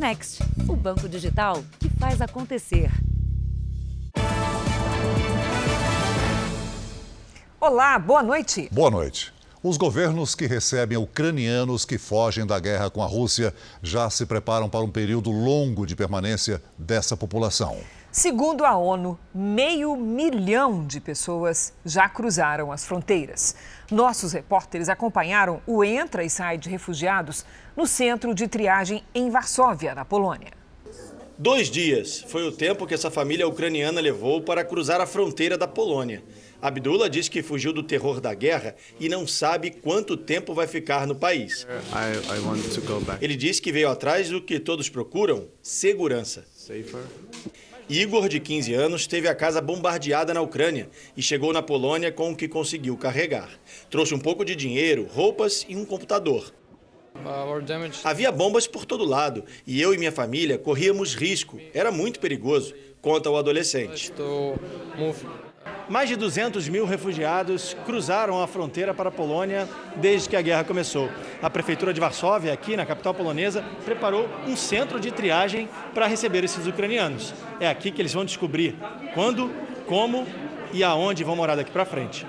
[0.00, 2.90] Next, o banco digital que faz acontecer.
[7.60, 8.70] Olá, boa noite.
[8.72, 9.30] Boa noite.
[9.62, 14.70] Os governos que recebem ucranianos que fogem da guerra com a Rússia já se preparam
[14.70, 17.76] para um período longo de permanência dessa população.
[18.12, 23.54] Segundo a ONU, meio milhão de pessoas já cruzaram as fronteiras.
[23.88, 27.44] Nossos repórteres acompanharam o entra e sai de refugiados
[27.76, 30.50] no centro de triagem em Varsóvia, na Polônia.
[31.38, 35.68] Dois dias foi o tempo que essa família ucraniana levou para cruzar a fronteira da
[35.68, 36.22] Polônia.
[36.60, 41.06] Abdullah diz que fugiu do terror da guerra e não sabe quanto tempo vai ficar
[41.06, 41.66] no país.
[43.22, 46.44] Ele diz que veio atrás do que todos procuram: segurança.
[47.90, 52.30] Igor, de 15 anos, teve a casa bombardeada na Ucrânia e chegou na Polônia com
[52.30, 53.50] o que conseguiu carregar.
[53.90, 56.54] Trouxe um pouco de dinheiro, roupas e um computador.
[58.04, 61.58] Havia bombas por todo lado e eu e minha família corríamos risco.
[61.74, 62.72] Era muito perigoso,
[63.02, 64.12] conta o adolescente.
[65.90, 70.62] Mais de 200 mil refugiados cruzaram a fronteira para a Polônia desde que a guerra
[70.62, 71.10] começou.
[71.42, 76.44] A prefeitura de Varsóvia, aqui na capital polonesa, preparou um centro de triagem para receber
[76.44, 77.34] esses ucranianos.
[77.58, 78.76] É aqui que eles vão descobrir
[79.14, 79.50] quando,
[79.88, 80.28] como
[80.72, 82.24] e aonde vão morar daqui para frente.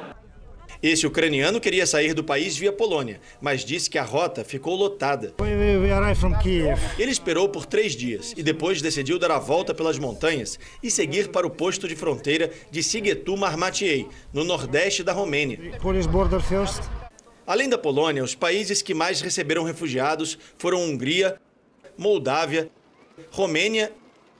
[0.81, 5.31] Esse ucraniano queria sair do país via Polônia, mas disse que a rota ficou lotada.
[6.97, 11.29] Ele esperou por três dias e depois decidiu dar a volta pelas montanhas e seguir
[11.29, 15.59] para o posto de fronteira de Sighetu Marmatiei, no nordeste da Romênia.
[17.45, 21.39] Além da Polônia, os países que mais receberam refugiados foram Hungria,
[21.95, 22.71] Moldávia,
[23.29, 23.91] Romênia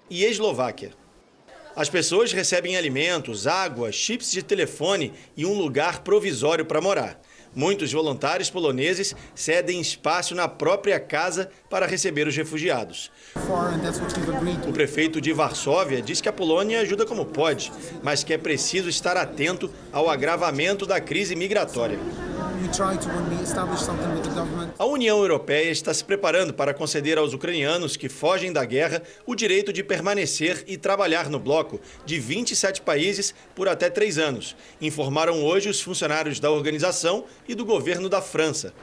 [0.09, 1.00] e Eslováquia.
[1.75, 7.19] As pessoas recebem alimentos, água, chips de telefone e um lugar provisório para morar.
[7.53, 13.11] Muitos voluntários poloneses cedem espaço na própria casa para receber os refugiados.
[14.67, 18.87] O prefeito de Varsóvia diz que a Polônia ajuda como pode, mas que é preciso
[18.87, 21.99] estar atento ao agravamento da crise migratória.
[24.77, 29.35] A União Europeia está se preparando para conceder aos ucranianos que fogem da guerra o
[29.35, 35.43] direito de permanecer e trabalhar no bloco de 27 países por até três anos, informaram
[35.43, 38.73] hoje os funcionários da organização e do governo da França.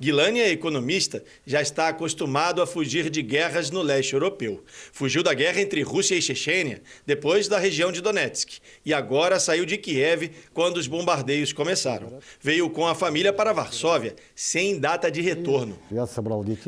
[0.00, 4.62] Guilani é economista, já está acostumado a fugir de guerras no leste europeu.
[4.92, 9.66] Fugiu da guerra entre Rússia e Chechênia, depois da região de Donetsk, e agora saiu
[9.66, 12.20] de Kiev quando os bombardeios começaram.
[12.40, 15.76] Veio com a família para Varsóvia, sem data de retorno.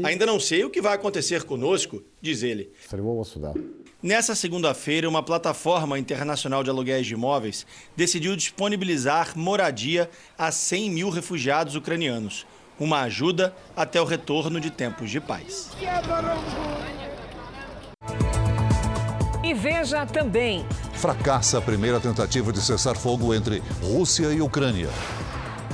[0.03, 2.73] Ainda não sei o que vai acontecer conosco, diz ele.
[4.03, 7.65] Nessa segunda-feira, uma plataforma internacional de aluguéis de imóveis
[7.95, 12.45] decidiu disponibilizar moradia a 100 mil refugiados ucranianos
[12.81, 15.71] uma ajuda até o retorno de tempos de paz.
[19.45, 20.65] E veja também.
[20.95, 24.89] Fracassa a primeira tentativa de cessar fogo entre Rússia e Ucrânia.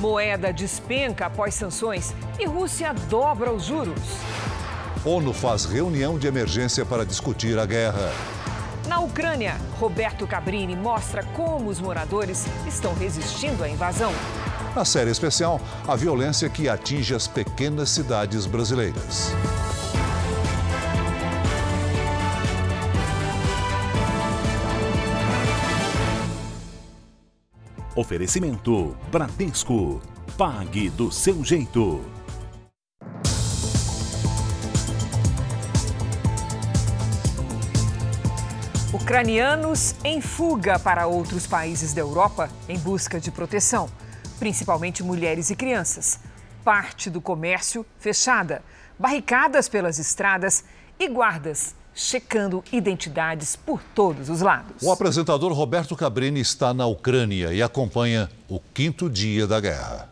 [0.01, 4.01] Moeda despenca após sanções e Rússia dobra os juros.
[5.05, 8.13] ONU faz reunião de emergência para discutir a guerra.
[8.89, 14.13] Na Ucrânia, Roberto Cabrini mostra como os moradores estão resistindo à invasão.
[14.77, 19.33] Na série especial, a violência que atinge as pequenas cidades brasileiras.
[27.95, 30.03] Oferecimento Bradesco.
[30.37, 32.05] Pague do seu jeito.
[38.93, 43.89] Ucranianos em fuga para outros países da Europa em busca de proteção
[44.39, 46.21] principalmente mulheres e crianças.
[46.65, 48.63] Parte do comércio fechada,
[48.99, 50.65] barricadas pelas estradas
[50.99, 54.83] e guardas checando identidades por todos os lados.
[54.83, 60.11] O apresentador Roberto Cabrini está na Ucrânia e acompanha o quinto dia da guerra.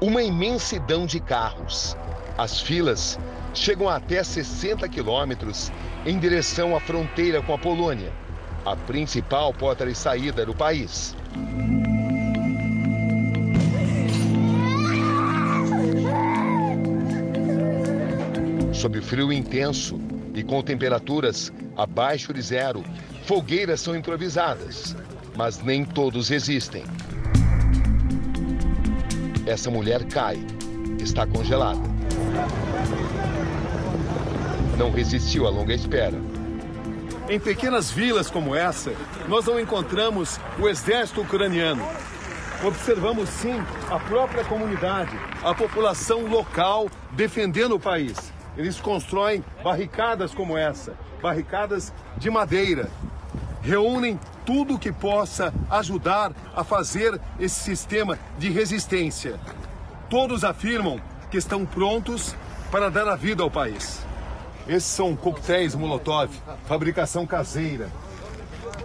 [0.00, 1.94] Uma imensidão de carros.
[2.38, 3.18] As filas
[3.54, 5.72] chegam até 60 quilômetros
[6.06, 8.12] em direção à fronteira com a Polônia,
[8.64, 11.16] a principal porta de saída do país.
[18.72, 20.00] Sob frio intenso
[20.34, 22.82] e com temperaturas abaixo de zero,
[23.24, 24.96] fogueiras são improvisadas,
[25.36, 26.84] mas nem todos resistem.
[29.46, 30.38] Essa mulher cai,
[30.98, 32.00] está congelada
[34.80, 36.16] não resistiu à longa espera.
[37.28, 38.94] Em pequenas vilas como essa,
[39.28, 41.86] nós não encontramos o exército ucraniano.
[42.64, 48.32] Observamos sim a própria comunidade, a população local defendendo o país.
[48.56, 52.88] Eles constroem barricadas como essa, barricadas de madeira.
[53.60, 59.38] Reúnem tudo que possa ajudar a fazer esse sistema de resistência.
[60.08, 60.98] Todos afirmam
[61.30, 62.34] que estão prontos
[62.70, 64.08] para dar a vida ao país.
[64.68, 66.30] Esses são coquetéis Molotov,
[66.66, 67.88] fabricação caseira.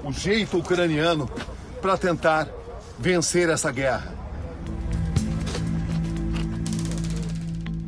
[0.04, 1.30] O jeito ucraniano
[1.82, 2.48] para tentar
[2.98, 4.14] vencer essa guerra.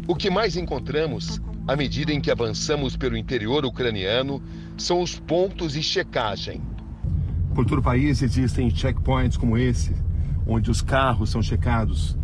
[0.07, 4.41] O que mais encontramos, à medida em que avançamos pelo interior ucraniano,
[4.77, 6.61] são os pontos de checagem.
[7.53, 9.95] Por todo o país existem checkpoints como esse,
[10.45, 12.17] onde os carros são checados.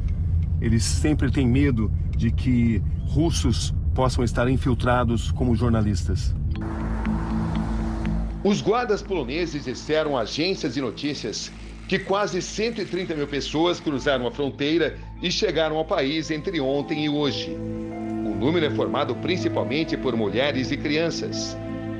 [0.61, 6.33] Eles sempre têm medo de que russos possam estar infiltrados como jornalistas.
[8.43, 11.51] Os guardas poloneses disseram agências de notícias
[11.87, 17.09] que quase 130 mil pessoas cruzaram a fronteira e chegaram ao país entre ontem e
[17.09, 17.51] hoje.
[17.51, 21.57] O número é formado principalmente por mulheres e crianças.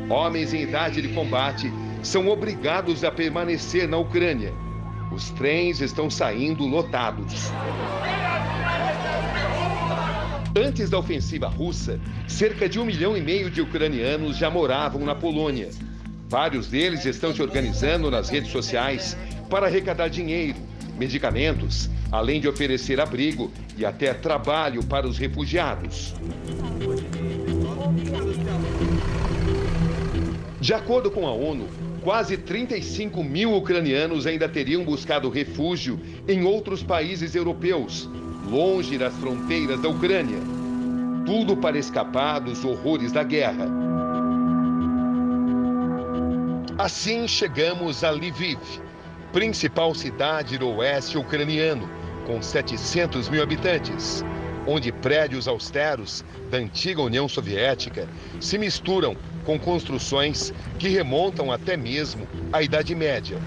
[0.10, 4.54] Homens em idade de combate são obrigados a permanecer na Ucrânia.
[5.12, 7.52] Os trens estão saindo lotados.
[10.56, 15.16] Antes da ofensiva russa, cerca de um milhão e meio de ucranianos já moravam na
[15.16, 15.70] Polônia.
[16.30, 19.18] Vários deles estão se organizando nas redes sociais
[19.50, 20.60] para arrecadar dinheiro,
[20.96, 26.14] medicamentos, além de oferecer abrigo e até trabalho para os refugiados.
[30.62, 31.68] De acordo com a ONU,
[32.04, 38.08] quase 35 mil ucranianos ainda teriam buscado refúgio em outros países europeus,
[38.50, 40.40] longe das fronteiras da Ucrânia.
[41.26, 43.68] Tudo para escapar dos horrores da guerra.
[46.78, 48.60] Assim chegamos a Lviv,
[49.32, 51.90] principal cidade do oeste ucraniano,
[52.26, 54.24] com 700 mil habitantes,
[54.68, 58.08] onde prédios austeros da antiga União Soviética
[58.40, 63.38] se misturam com construções que remontam até mesmo à Idade Média.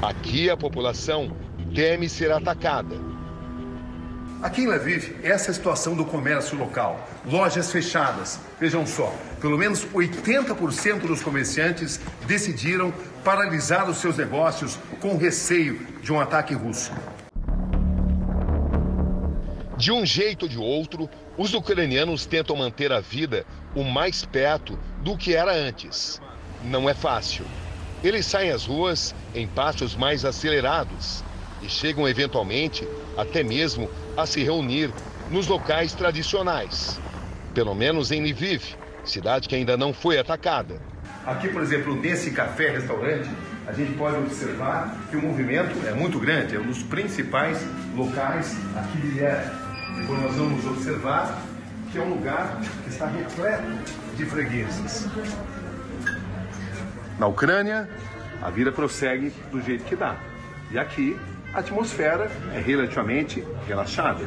[0.00, 1.32] Aqui a população
[1.74, 3.07] teme ser atacada
[4.40, 7.04] Aqui em Lviv, essa é a situação do comércio local.
[7.26, 8.38] Lojas fechadas.
[8.60, 12.94] Vejam só, pelo menos 80% dos comerciantes decidiram
[13.24, 16.92] paralisar os seus negócios com receio de um ataque russo.
[19.76, 23.44] De um jeito ou de outro, os ucranianos tentam manter a vida
[23.74, 26.20] o mais perto do que era antes.
[26.62, 27.44] Não é fácil.
[28.04, 31.24] Eles saem às ruas em passos mais acelerados
[31.62, 34.90] e chegam eventualmente até mesmo a se reunir
[35.30, 36.98] nos locais tradicionais,
[37.54, 40.80] pelo menos em Lviv, cidade que ainda não foi atacada.
[41.26, 43.28] Aqui, por exemplo, nesse café-restaurante,
[43.66, 47.58] a gente pode observar que o movimento é muito grande, é um dos principais
[47.94, 49.52] locais aqui de Ilhéria.
[49.96, 51.42] Depois nós vamos observar
[51.92, 53.66] que é um lugar que está repleto
[54.16, 55.06] de fregueses.
[57.18, 57.88] Na Ucrânia,
[58.40, 60.16] a vida prossegue do jeito que dá.
[60.70, 61.18] E aqui,
[61.58, 64.24] a atmosfera é relativamente relaxada.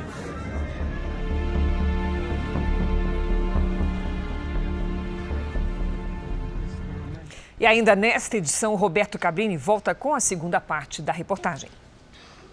[7.57, 11.69] E ainda nesta edição, Roberto Cabrini volta com a segunda parte da reportagem.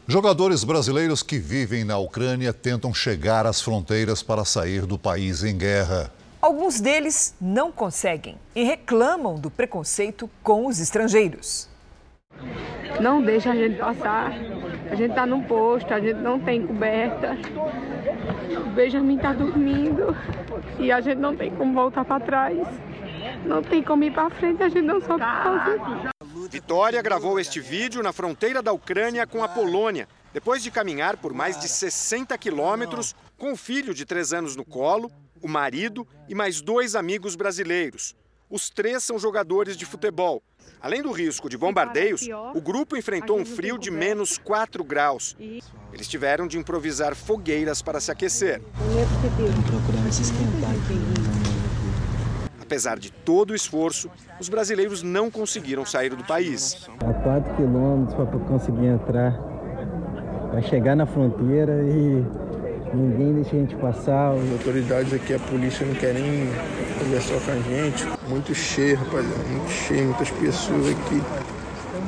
[0.07, 5.59] Jogadores brasileiros que vivem na Ucrânia tentam chegar às fronteiras para sair do país em
[5.59, 6.13] guerra.
[6.41, 11.69] Alguns deles não conseguem e reclamam do preconceito com os estrangeiros.
[13.01, 14.33] Não deixa a gente passar.
[14.91, 17.37] A gente tá num posto, a gente não tem coberta.
[18.67, 20.17] O Benjamin tá dormindo
[20.79, 22.67] e a gente não tem como voltar para trás.
[23.45, 25.81] Não tem como ir para frente, a gente não sabe fazer.
[26.51, 31.35] Vitória gravou este vídeo na fronteira da Ucrânia com a Polônia, depois de caminhar por
[31.35, 35.11] mais de 60 quilômetros com o filho de três anos no colo,
[35.43, 38.17] o marido e mais dois amigos brasileiros.
[38.49, 40.43] Os três são jogadores de futebol.
[40.81, 45.37] Além do risco de bombardeios, o grupo enfrentou um frio de menos 4 graus.
[45.93, 48.61] Eles tiveram de improvisar fogueiras para se aquecer.
[49.67, 50.71] procurando se esquentar
[52.63, 56.87] Apesar de todo o esforço, os brasileiros não conseguiram sair do país.
[57.01, 59.33] A 4 quilômetros para conseguir entrar,
[60.51, 62.25] para chegar na fronteira e
[62.95, 64.33] ninguém deixa a gente passar.
[64.33, 66.49] As autoridades aqui, a polícia não quer nem
[66.99, 68.05] conversar com a gente.
[68.29, 71.23] Muito cheio, rapaziada, muito cheio, muitas pessoas aqui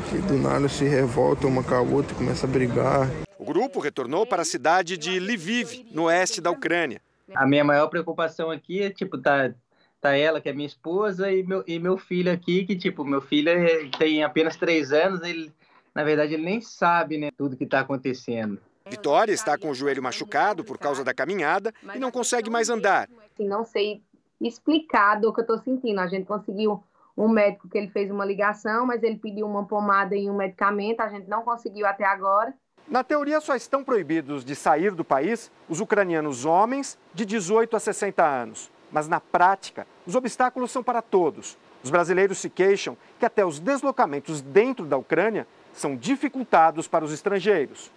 [0.09, 3.09] que do nada se revoltam uma com a outra e começam a brigar.
[3.39, 7.01] O grupo retornou para a cidade de Lviv, no oeste da Ucrânia.
[7.35, 9.53] A minha maior preocupação aqui é, tipo, tá
[10.01, 13.21] Tá ela, que é minha esposa, e meu, e meu filho aqui, que, tipo, meu
[13.21, 15.53] filho é, tem apenas três anos, ele,
[15.95, 18.59] na verdade, ele nem sabe, né, tudo que está acontecendo.
[18.89, 23.11] Vitória está com o joelho machucado por causa da caminhada e não consegue mais andar.
[23.39, 24.03] Não sei
[24.41, 26.01] explicar do que eu estou sentindo.
[26.01, 26.83] A gente conseguiu
[27.17, 31.01] um médico que ele fez uma ligação, mas ele pediu uma pomada e um medicamento,
[31.01, 32.55] a gente não conseguiu até agora.
[32.89, 37.81] Na teoria, só estão proibidos de sair do país os ucranianos homens de 18 a
[37.81, 38.71] 60 anos.
[38.91, 41.57] Mas na prática, os obstáculos são para todos.
[41.85, 47.13] Os brasileiros se queixam que até os deslocamentos dentro da Ucrânia são dificultados para os
[47.13, 47.91] estrangeiros.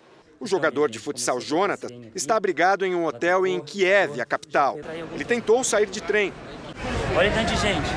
[0.44, 4.78] O jogador de futsal Jonathan está abrigado em um hotel em Kiev, a capital.
[5.14, 6.34] Ele tentou sair de trem.
[7.16, 7.88] Olha tanta gente.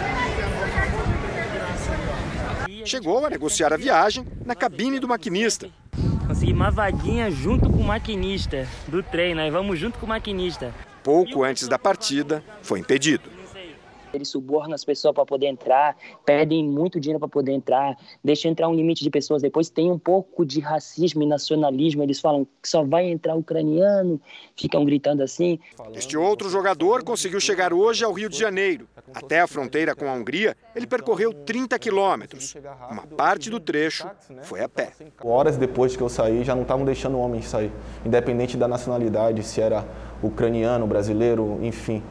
[2.88, 5.68] Chegou a negociar a viagem na cabine do maquinista.
[6.28, 10.72] Consegui uma vaguinha junto com o maquinista do trem, nós vamos junto com o maquinista.
[11.02, 13.35] Pouco antes da partida, foi impedido.
[14.16, 18.68] Eles subornam as pessoas para poder entrar, pedem muito dinheiro para poder entrar, deixam entrar
[18.68, 19.42] um limite de pessoas.
[19.42, 22.02] Depois tem um pouco de racismo e nacionalismo.
[22.02, 24.20] Eles falam que só vai entrar ucraniano,
[24.56, 25.58] ficam gritando assim.
[25.94, 28.88] Este outro jogador conseguiu chegar hoje ao Rio de Janeiro.
[29.14, 32.54] Até a fronteira com a Hungria, ele percorreu 30 quilômetros.
[32.90, 34.08] Uma parte do trecho
[34.42, 34.92] foi a pé.
[35.22, 37.70] Horas depois que eu saí, já não estavam deixando homens sair,
[38.04, 39.86] independente da nacionalidade, se era
[40.22, 42.02] ucraniano, brasileiro, enfim.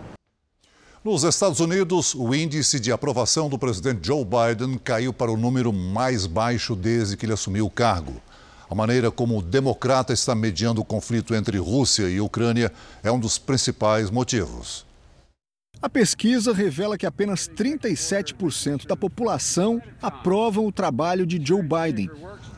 [1.05, 5.71] Nos Estados Unidos, o índice de aprovação do presidente Joe Biden caiu para o número
[5.71, 8.19] mais baixo desde que ele assumiu o cargo.
[8.67, 13.19] A maneira como o democrata está mediando o conflito entre Rússia e Ucrânia é um
[13.19, 14.83] dos principais motivos.
[15.79, 22.09] A pesquisa revela que apenas 37% da população aprovam o trabalho de Joe Biden,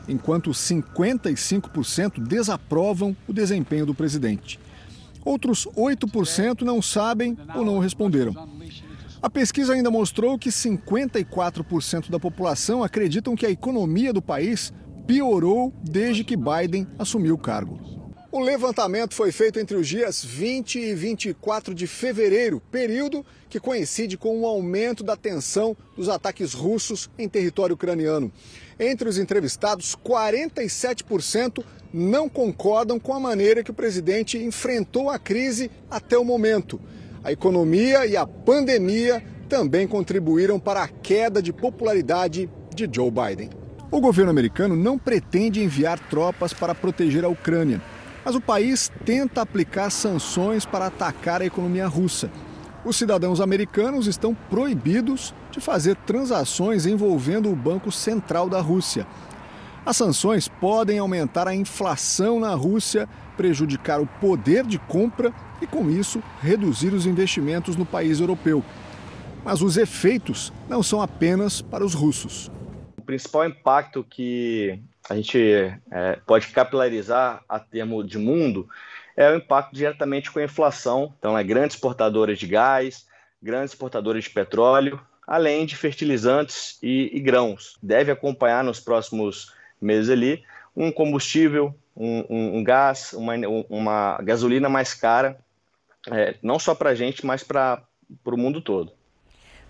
[0.08, 4.58] enquanto 55% desaprovam o desempenho do presidente.
[5.28, 8.32] Outros 8% não sabem ou não responderam.
[9.20, 14.72] A pesquisa ainda mostrou que 54% da população acreditam que a economia do país
[15.06, 17.78] piorou desde que Biden assumiu o cargo.
[18.32, 24.16] O levantamento foi feito entre os dias 20 e 24 de fevereiro, período que coincide
[24.16, 28.32] com o aumento da tensão dos ataques russos em território ucraniano.
[28.78, 35.70] Entre os entrevistados, 47% não concordam com a maneira que o presidente enfrentou a crise
[35.90, 36.80] até o momento.
[37.22, 43.50] A economia e a pandemia também contribuíram para a queda de popularidade de Joe Biden.
[43.90, 47.80] O governo americano não pretende enviar tropas para proteger a Ucrânia,
[48.24, 52.30] mas o país tenta aplicar sanções para atacar a economia russa.
[52.84, 59.06] Os cidadãos americanos estão proibidos de fazer transações envolvendo o Banco Central da Rússia.
[59.88, 65.88] As sanções podem aumentar a inflação na Rússia, prejudicar o poder de compra e, com
[65.88, 68.62] isso, reduzir os investimentos no país europeu.
[69.42, 72.50] Mas os efeitos não são apenas para os russos.
[72.98, 74.78] O principal impacto que
[75.08, 75.40] a gente
[75.90, 78.68] é, pode capilarizar a termo de mundo
[79.16, 81.14] é o impacto diretamente com a inflação.
[81.18, 83.06] Então, é grandes exportadores de gás,
[83.42, 87.78] grandes exportadores de petróleo, além de fertilizantes e, e grãos.
[87.82, 90.44] Deve acompanhar nos próximos meses ali
[90.76, 93.34] um combustível, um, um, um gás, uma,
[93.68, 95.40] uma gasolina mais cara,
[96.08, 97.82] é, não só para a gente, mas para
[98.24, 98.92] o mundo todo.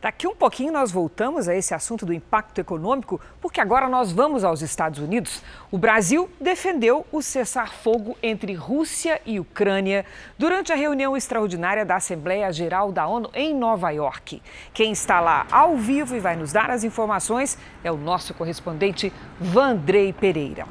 [0.00, 4.44] Daqui um pouquinho nós voltamos a esse assunto do impacto econômico, porque agora nós vamos
[4.44, 5.42] aos Estados Unidos.
[5.72, 10.06] O Brasil defendeu o cessar-fogo entre Rússia e Ucrânia
[10.38, 14.40] durante a reunião extraordinária da Assembleia Geral da ONU em Nova York.
[14.72, 19.12] Quem está lá ao vivo e vai nos dar as informações é o nosso correspondente
[19.40, 20.64] Vandrei Pereira.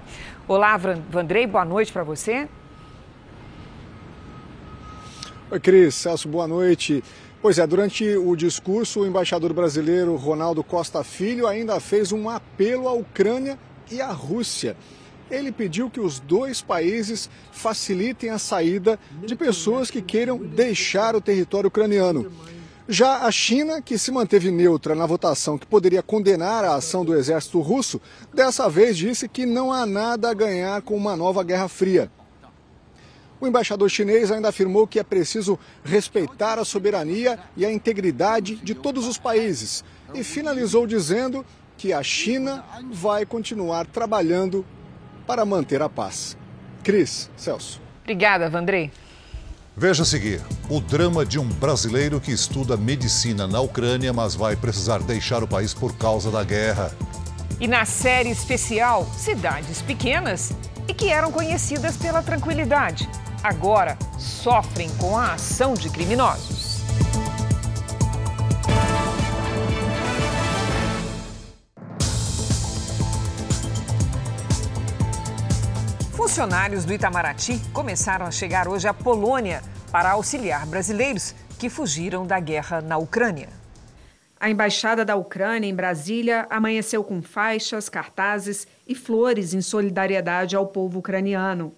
[0.47, 2.47] Olá, Vandrei, boa noite para você.
[5.51, 5.95] Oi, Cris.
[5.95, 7.03] Celso, boa noite.
[7.39, 12.87] Pois é, durante o discurso, o embaixador brasileiro Ronaldo Costa Filho ainda fez um apelo
[12.87, 13.59] à Ucrânia
[13.91, 14.75] e à Rússia.
[15.29, 21.21] Ele pediu que os dois países facilitem a saída de pessoas que queiram deixar o
[21.21, 22.31] território ucraniano.
[22.89, 27.13] Já a China, que se manteve neutra na votação que poderia condenar a ação do
[27.13, 28.01] exército russo,
[28.33, 32.09] dessa vez disse que não há nada a ganhar com uma nova Guerra Fria.
[33.39, 38.73] O embaixador chinês ainda afirmou que é preciso respeitar a soberania e a integridade de
[38.73, 41.45] todos os países e finalizou dizendo
[41.77, 44.65] que a China vai continuar trabalhando
[45.27, 46.35] para manter a paz.
[46.83, 47.79] Cris, Celso.
[48.01, 48.91] Obrigada, Vandrei.
[49.75, 54.55] Veja a seguir: o drama de um brasileiro que estuda medicina na Ucrânia, mas vai
[54.55, 56.91] precisar deixar o país por causa da guerra.
[57.59, 60.51] E na série especial, cidades pequenas
[60.87, 63.07] e que eram conhecidas pela tranquilidade
[63.43, 66.77] agora sofrem com a ação de criminosos.
[76.11, 82.39] Funcionários do Itamaraty começaram a chegar hoje à Polônia para auxiliar brasileiros que fugiram da
[82.39, 83.49] guerra na Ucrânia.
[84.39, 90.67] A embaixada da Ucrânia em Brasília amanheceu com faixas, cartazes e flores em solidariedade ao
[90.67, 91.73] povo ucraniano.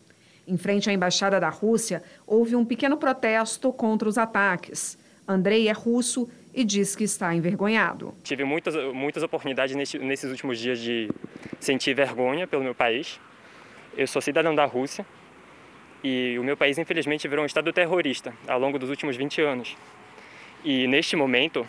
[0.49, 4.97] Em frente à embaixada da Rússia, houve um pequeno protesto contra os ataques.
[5.27, 8.15] Andrei é russo e diz que está envergonhado.
[8.23, 11.07] Tive muitas, muitas oportunidades nesses últimos dias de
[11.59, 13.19] sentir vergonha pelo meu país.
[13.95, 15.05] Eu sou cidadão da Rússia
[16.03, 19.77] e o meu país, infelizmente, virou um estado terrorista ao longo dos últimos 20 anos.
[20.65, 21.63] E neste momento,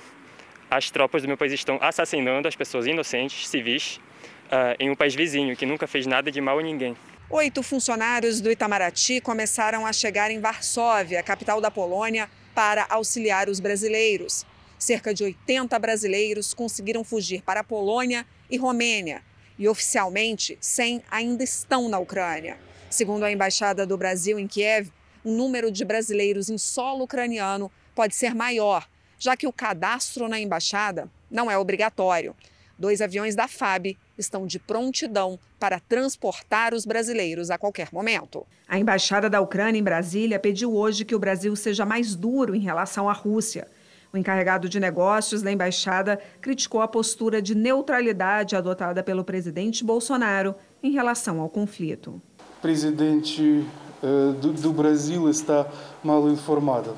[0.71, 4.01] as tropas do meu país estão assassinando as pessoas inocentes, civis,
[4.47, 6.97] uh, em um país vizinho que nunca fez nada de mal a ninguém.
[7.33, 13.61] Oito funcionários do Itamaraty começaram a chegar em Varsóvia, capital da Polônia, para auxiliar os
[13.61, 14.45] brasileiros.
[14.77, 19.23] Cerca de 80 brasileiros conseguiram fugir para a Polônia e Romênia.
[19.57, 22.59] E oficialmente, 100 ainda estão na Ucrânia.
[22.91, 24.91] Segundo a Embaixada do Brasil em Kiev,
[25.23, 28.89] o número de brasileiros em solo ucraniano pode ser maior,
[29.21, 32.35] já que o cadastro na embaixada não é obrigatório.
[32.81, 38.47] Dois aviões da FAB estão de prontidão para transportar os brasileiros a qualquer momento.
[38.67, 42.61] A embaixada da Ucrânia em Brasília pediu hoje que o Brasil seja mais duro em
[42.61, 43.69] relação à Rússia.
[44.11, 50.55] O encarregado de negócios da embaixada criticou a postura de neutralidade adotada pelo presidente Bolsonaro
[50.83, 52.19] em relação ao conflito.
[52.39, 53.63] O presidente
[54.03, 55.71] uh, do, do Brasil está
[56.03, 56.97] mal informado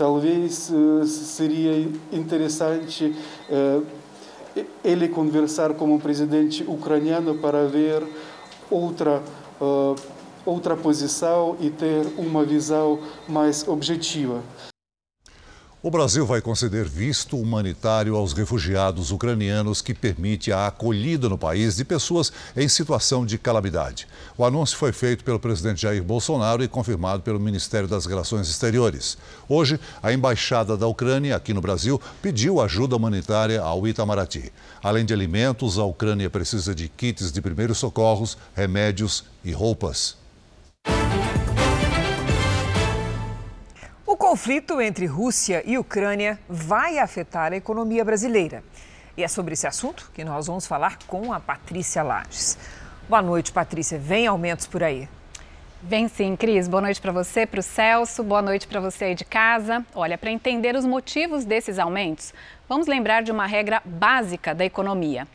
[0.00, 3.14] Talvez uh, seria interessante
[3.50, 3.84] uh,
[4.84, 8.02] ele conversar com o presidente ucraniano para ver
[8.70, 9.22] outra
[9.60, 9.94] uh,
[10.44, 14.40] outra posição e ter uma visão mais objetiva.
[15.82, 21.76] O Brasil vai conceder visto humanitário aos refugiados ucranianos que permite a acolhida no país
[21.76, 24.06] de pessoas em situação de calamidade.
[24.36, 29.16] O anúncio foi feito pelo presidente Jair Bolsonaro e confirmado pelo Ministério das Relações Exteriores.
[29.48, 34.52] Hoje, a embaixada da Ucrânia aqui no Brasil pediu ajuda humanitária ao Itamaraty.
[34.82, 40.20] Além de alimentos, a Ucrânia precisa de kits de primeiros socorros, remédios e roupas.
[44.30, 48.62] Conflito entre Rússia e Ucrânia vai afetar a economia brasileira.
[49.16, 52.56] E é sobre esse assunto que nós vamos falar com a Patrícia Lages.
[53.08, 53.98] Boa noite, Patrícia.
[53.98, 55.08] Vem aumentos por aí?
[55.82, 56.68] Vem sim, Cris.
[56.68, 58.22] Boa noite para você, para o Celso.
[58.22, 59.84] Boa noite para você aí de casa.
[59.96, 62.32] Olha, para entender os motivos desses aumentos,
[62.68, 65.26] vamos lembrar de uma regra básica da economia.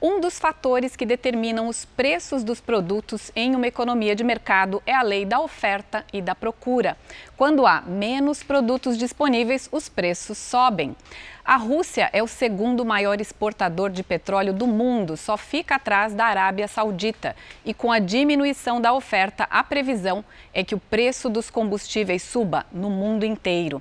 [0.00, 4.94] Um dos fatores que determinam os preços dos produtos em uma economia de mercado é
[4.94, 6.98] a lei da oferta e da procura.
[7.34, 10.94] Quando há menos produtos disponíveis, os preços sobem.
[11.42, 16.26] A Rússia é o segundo maior exportador de petróleo do mundo, só fica atrás da
[16.26, 17.34] Arábia Saudita.
[17.64, 22.66] E com a diminuição da oferta, a previsão é que o preço dos combustíveis suba
[22.70, 23.80] no mundo inteiro.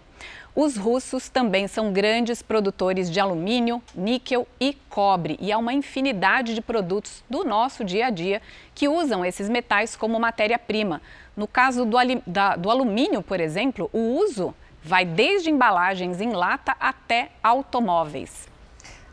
[0.56, 6.56] Os russos também são grandes produtores de alumínio, níquel e cobre, e há uma infinidade
[6.56, 8.42] de produtos do nosso dia a dia
[8.74, 11.02] que usam esses metais como matéria-prima.
[11.36, 16.74] No caso do, da, do alumínio, por exemplo, o uso vai desde embalagens em lata
[16.80, 18.48] até automóveis.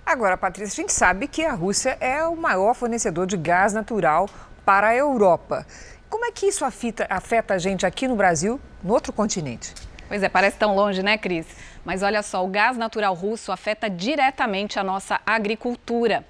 [0.06, 4.30] Agora, Patrícia, a gente sabe que a Rússia é o maior fornecedor de gás natural
[4.64, 5.66] para a Europa.
[6.08, 9.74] Como é que isso afeta, afeta a gente aqui no Brasil, no outro continente?
[10.12, 11.46] Pois é, parece tão longe, né, Cris?
[11.86, 16.22] Mas olha só, o gás natural russo afeta diretamente a nossa agricultura.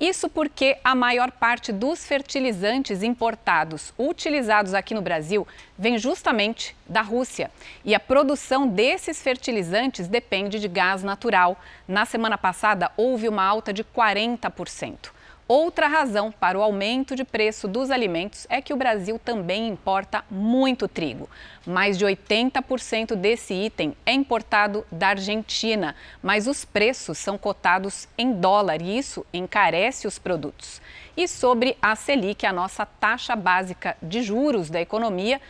[0.00, 5.46] Isso porque a maior parte dos fertilizantes importados utilizados aqui no Brasil
[5.78, 7.48] vem justamente da Rússia.
[7.84, 11.56] E a produção desses fertilizantes depende de gás natural.
[11.86, 15.12] Na semana passada, houve uma alta de 40%.
[15.48, 20.24] Outra razão para o aumento de preço dos alimentos é que o Brasil também importa
[20.30, 21.28] muito trigo.
[21.66, 28.32] Mais de 80% desse item é importado da Argentina, mas os preços são cotados em
[28.32, 30.80] dólar e isso encarece os produtos.
[31.16, 35.40] E sobre a Selic, a nossa taxa básica de juros da economia,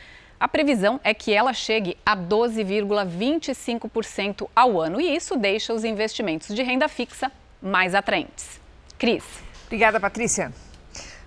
[0.41, 6.53] a previsão é que ela chegue a 12,25% ao ano e isso deixa os investimentos
[6.53, 7.31] de renda fixa
[7.63, 8.61] mais atraentes.
[8.99, 9.52] Cris.
[9.73, 10.53] Obrigada, Patrícia.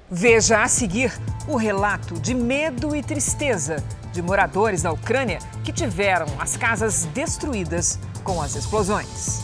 [0.07, 1.11] Veja a seguir
[1.47, 7.97] o relato de medo e tristeza de moradores da Ucrânia que tiveram as casas destruídas
[8.23, 9.41] com as explosões.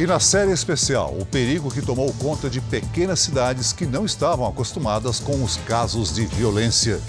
[0.00, 4.44] E na série especial, o perigo que tomou conta de pequenas cidades que não estavam
[4.44, 7.00] acostumadas com os casos de violência.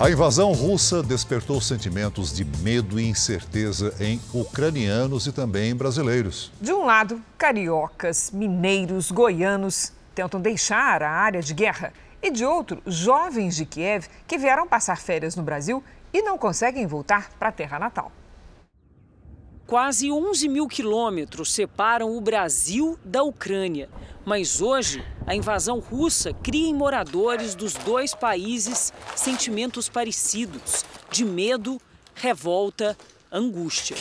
[0.00, 6.52] A invasão russa despertou sentimentos de medo e incerteza em ucranianos e também em brasileiros.
[6.60, 11.92] De um lado, cariocas, mineiros, goianos tentam deixar a área de guerra.
[12.22, 15.82] E de outro, jovens de Kiev que vieram passar férias no Brasil
[16.12, 18.12] e não conseguem voltar para a terra natal.
[19.66, 23.88] Quase 11 mil quilômetros separam o Brasil da Ucrânia.
[24.28, 31.80] Mas hoje, a invasão russa cria em moradores dos dois países sentimentos parecidos de medo,
[32.14, 32.94] revolta,
[33.32, 33.96] angústia.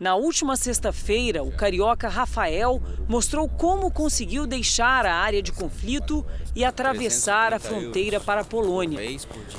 [0.00, 6.24] Na última sexta-feira, o carioca Rafael mostrou como conseguiu deixar a área de conflito
[6.56, 8.98] e atravessar a fronteira para a Polônia.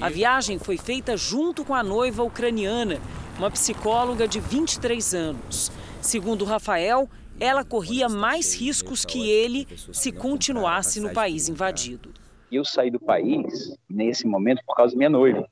[0.02, 3.00] A viagem foi feita junto com a noiva ucraniana,
[3.38, 5.72] uma psicóloga de 23 anos.
[6.02, 7.08] Segundo Rafael,
[7.40, 12.14] ela corria mais riscos que ele se continuasse no país invadido.
[12.52, 15.48] Eu saí do país nesse momento por causa da minha noiva,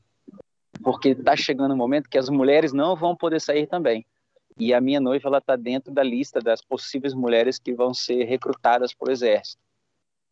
[0.84, 4.06] porque está chegando um momento que as mulheres não vão poder sair também.
[4.58, 8.26] E a minha noiva ela está dentro da lista das possíveis mulheres que vão ser
[8.26, 9.62] recrutadas para o exército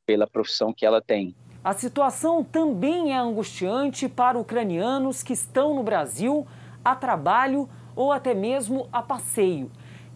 [0.05, 1.35] pela profissão que ela tem.
[1.63, 6.47] A situação também é angustiante para ucranianos que estão no Brasil
[6.83, 9.69] a trabalho ou até mesmo a passeio,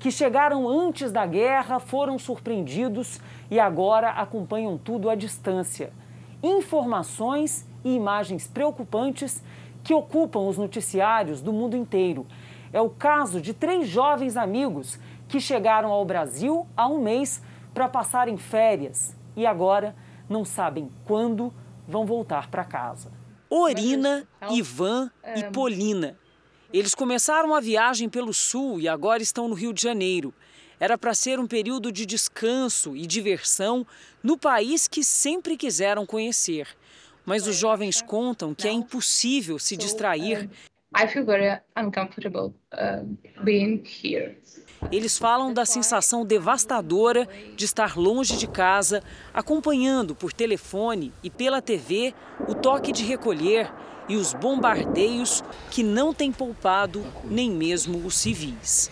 [0.03, 5.93] que chegaram antes da guerra, foram surpreendidos e agora acompanham tudo à distância.
[6.43, 9.41] Informações e imagens preocupantes
[9.81, 12.27] que ocupam os noticiários do mundo inteiro.
[12.73, 17.41] É o caso de três jovens amigos que chegaram ao Brasil há um mês
[17.73, 19.95] para passarem férias e agora
[20.27, 21.53] não sabem quando
[21.87, 23.09] vão voltar para casa.
[23.49, 26.17] Orina, Ivan e Polina
[26.73, 30.33] eles começaram a viagem pelo sul e agora estão no Rio de Janeiro.
[30.79, 33.85] Era para ser um período de descanso e diversão
[34.23, 36.67] no país que sempre quiseram conhecer.
[37.23, 40.49] Mas os jovens contam que é impossível se distrair.
[40.95, 44.37] I feel very uncomfortable uh, being here.
[44.91, 49.01] Eles falam da sensação devastadora de estar longe de casa,
[49.33, 52.13] acompanhando por telefone e pela TV
[52.47, 53.71] o toque de recolher
[54.07, 58.91] e os bombardeios que não têm poupado nem mesmo os civis.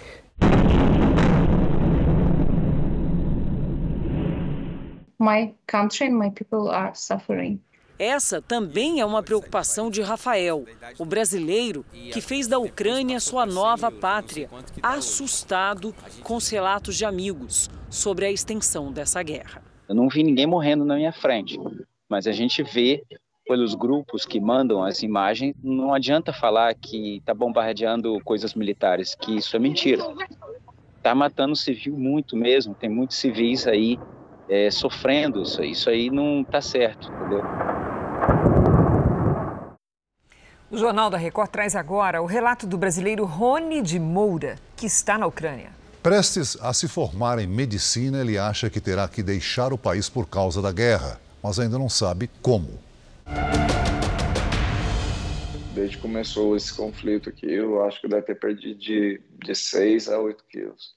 [5.19, 7.62] My country and my people are suffering.
[8.00, 10.65] Essa também é uma preocupação de Rafael,
[10.97, 14.50] o brasileiro que fez da Ucrânia sua nova pátria,
[14.82, 15.93] assustado
[16.24, 19.62] com os relatos de amigos sobre a extensão dessa guerra.
[19.88, 21.60] Eu não vi ninguém morrendo na minha frente,
[22.10, 23.04] mas a gente vê
[23.45, 29.38] pelos grupos que mandam as imagens, não adianta falar que está bombardeando coisas militares, que
[29.38, 30.04] isso é mentira.
[30.97, 33.99] Está matando civil muito mesmo, tem muitos civis aí
[34.47, 35.71] é, sofrendo isso aí.
[35.71, 37.43] Isso aí não está certo, entendeu?
[40.69, 45.17] O Jornal da Record traz agora o relato do brasileiro Rony de Moura, que está
[45.17, 45.69] na Ucrânia.
[46.01, 50.27] Prestes a se formar em medicina, ele acha que terá que deixar o país por
[50.27, 52.80] causa da guerra, mas ainda não sabe como.
[55.73, 60.09] Desde que começou esse conflito aqui, eu acho que deve ter perdido de, de 6
[60.09, 60.95] a 8 quilos.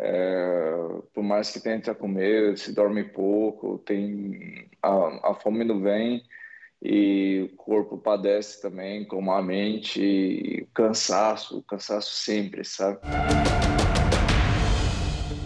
[0.00, 0.74] É,
[1.12, 6.24] por mais que tente comer, se dorme pouco, tem a, a fome não vem
[6.82, 12.98] e o corpo padece também, como a mente, cansaço, cansaço sempre, sabe?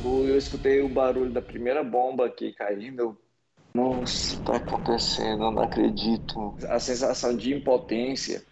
[0.04, 3.18] Eu escutei o barulho da primeira bomba aqui caindo,
[3.76, 6.56] nossa, tá acontecendo, não acredito.
[6.66, 8.42] A sensação de impotência,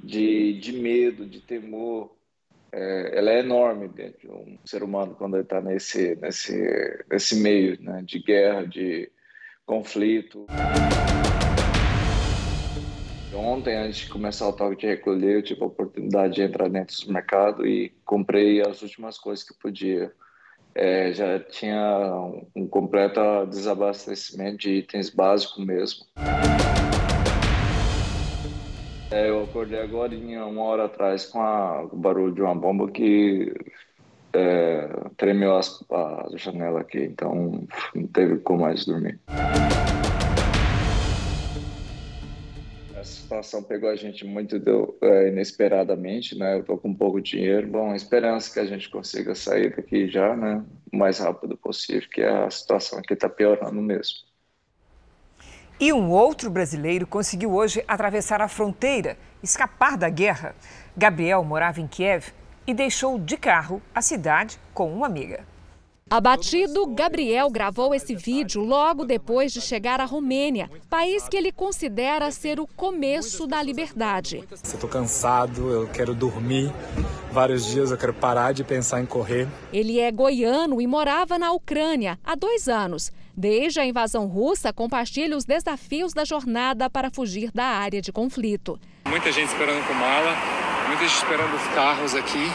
[0.00, 2.10] de, de medo, de temor,
[2.72, 7.36] é, ela é enorme dentro de um ser humano quando ele está nesse, nesse, nesse
[7.36, 9.12] meio né, de guerra, de
[9.66, 10.46] conflito.
[13.34, 16.96] Ontem, antes de começar o toque de recolher, eu tive a oportunidade de entrar dentro
[17.04, 20.12] do mercado e comprei as últimas coisas que podia
[20.74, 26.04] é, já tinha um completo desabastecimento de itens básicos mesmo.
[29.10, 33.54] É, eu acordei agora, uma hora atrás, com a, o barulho de uma bomba que
[34.32, 37.62] é, tremeu as, a janela aqui, então
[37.94, 39.20] não teve como mais dormir.
[43.04, 46.58] Situação pegou a gente muito do, é, inesperadamente, né?
[46.58, 47.66] Eu tô com pouco dinheiro.
[47.66, 50.64] Bom, esperança que a gente consiga sair daqui já, né?
[50.92, 54.18] O mais rápido possível, que a situação aqui está piorando mesmo.
[55.80, 60.54] E um outro brasileiro conseguiu hoje atravessar a fronteira, escapar da guerra.
[60.96, 62.28] Gabriel morava em Kiev
[62.66, 65.51] e deixou de carro a cidade com uma amiga.
[66.12, 72.30] Abatido, Gabriel gravou esse vídeo logo depois de chegar à Romênia, país que ele considera
[72.30, 74.46] ser o começo da liberdade.
[74.62, 76.70] Estou cansado, eu quero dormir.
[77.30, 79.48] Vários dias eu quero parar de pensar em correr.
[79.72, 83.10] Ele é goiano e morava na Ucrânia há dois anos.
[83.34, 88.78] Desde a invasão russa, compartilha os desafios da jornada para fugir da área de conflito.
[89.08, 90.36] Muita gente esperando com mala,
[90.88, 92.52] muita gente esperando os carros aqui.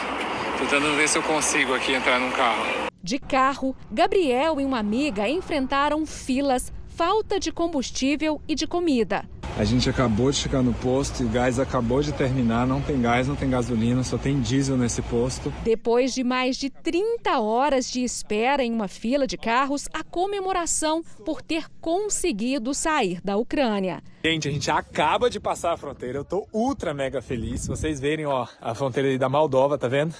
[0.60, 2.87] Tentando ver se eu consigo aqui entrar num carro.
[3.02, 9.24] De carro, Gabriel e uma amiga enfrentaram filas, falta de combustível e de comida.
[9.56, 12.66] A gente acabou de chegar no posto e o gás acabou de terminar.
[12.66, 15.52] Não tem gás, não tem gasolina, só tem diesel nesse posto.
[15.64, 21.02] Depois de mais de 30 horas de espera em uma fila de carros, a comemoração
[21.24, 24.00] por ter conseguido sair da Ucrânia.
[24.24, 26.18] Gente, a gente acaba de passar a fronteira.
[26.18, 27.62] Eu tô ultra mega feliz.
[27.62, 30.14] Se vocês verem, ó, a fronteira da Moldova, tá vendo?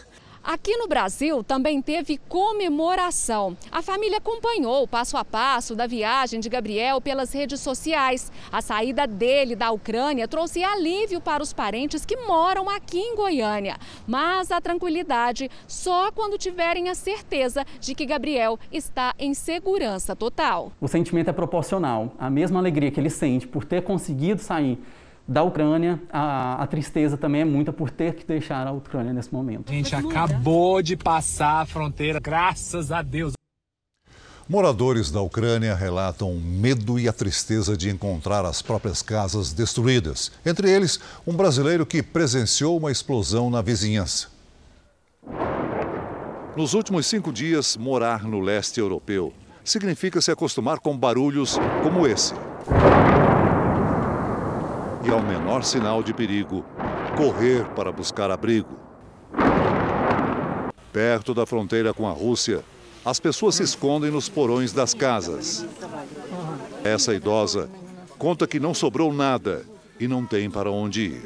[0.50, 3.54] Aqui no Brasil também teve comemoração.
[3.70, 8.32] A família acompanhou o passo a passo da viagem de Gabriel pelas redes sociais.
[8.50, 13.76] A saída dele da Ucrânia trouxe alívio para os parentes que moram aqui em Goiânia.
[14.06, 20.72] Mas a tranquilidade só quando tiverem a certeza de que Gabriel está em segurança total.
[20.80, 22.14] O sentimento é proporcional.
[22.18, 24.78] A mesma alegria que ele sente por ter conseguido sair
[25.28, 29.32] da Ucrânia, a, a, tristeza também é muita por ter que deixar a Ucrânia nesse
[29.32, 29.70] momento.
[29.70, 33.34] A gente acabou de passar a fronteira, graças a Deus.
[34.48, 40.32] Moradores da Ucrânia relatam o medo e a tristeza de encontrar as próprias casas destruídas.
[40.46, 44.28] Entre eles, um brasileiro que presenciou uma explosão na vizinhança.
[46.56, 52.32] Nos últimos cinco dias, morar no leste europeu significa se acostumar com barulhos como esse
[55.08, 56.62] e, ao menor sinal de perigo,
[57.16, 58.78] correr para buscar abrigo.
[60.92, 62.62] Perto da fronteira com a Rússia,
[63.04, 65.64] as pessoas se escondem nos porões das casas.
[66.84, 67.70] Essa idosa
[68.18, 69.64] conta que não sobrou nada
[69.98, 71.22] e não tem para onde ir.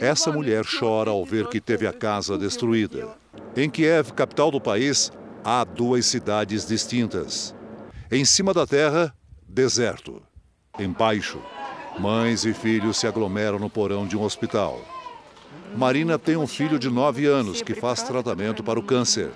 [0.00, 3.08] Essa mulher chora ao ver que teve a casa destruída.
[3.54, 5.12] Em Kiev, capital do país,
[5.44, 7.54] há duas cidades distintas.
[8.10, 9.14] Em cima da terra,
[9.46, 10.22] deserto.
[10.78, 11.38] Embaixo,
[11.98, 14.80] mães e filhos se aglomeram no porão de um hospital.
[15.76, 19.30] Marina tem um filho de 9 anos que faz tratamento para o câncer.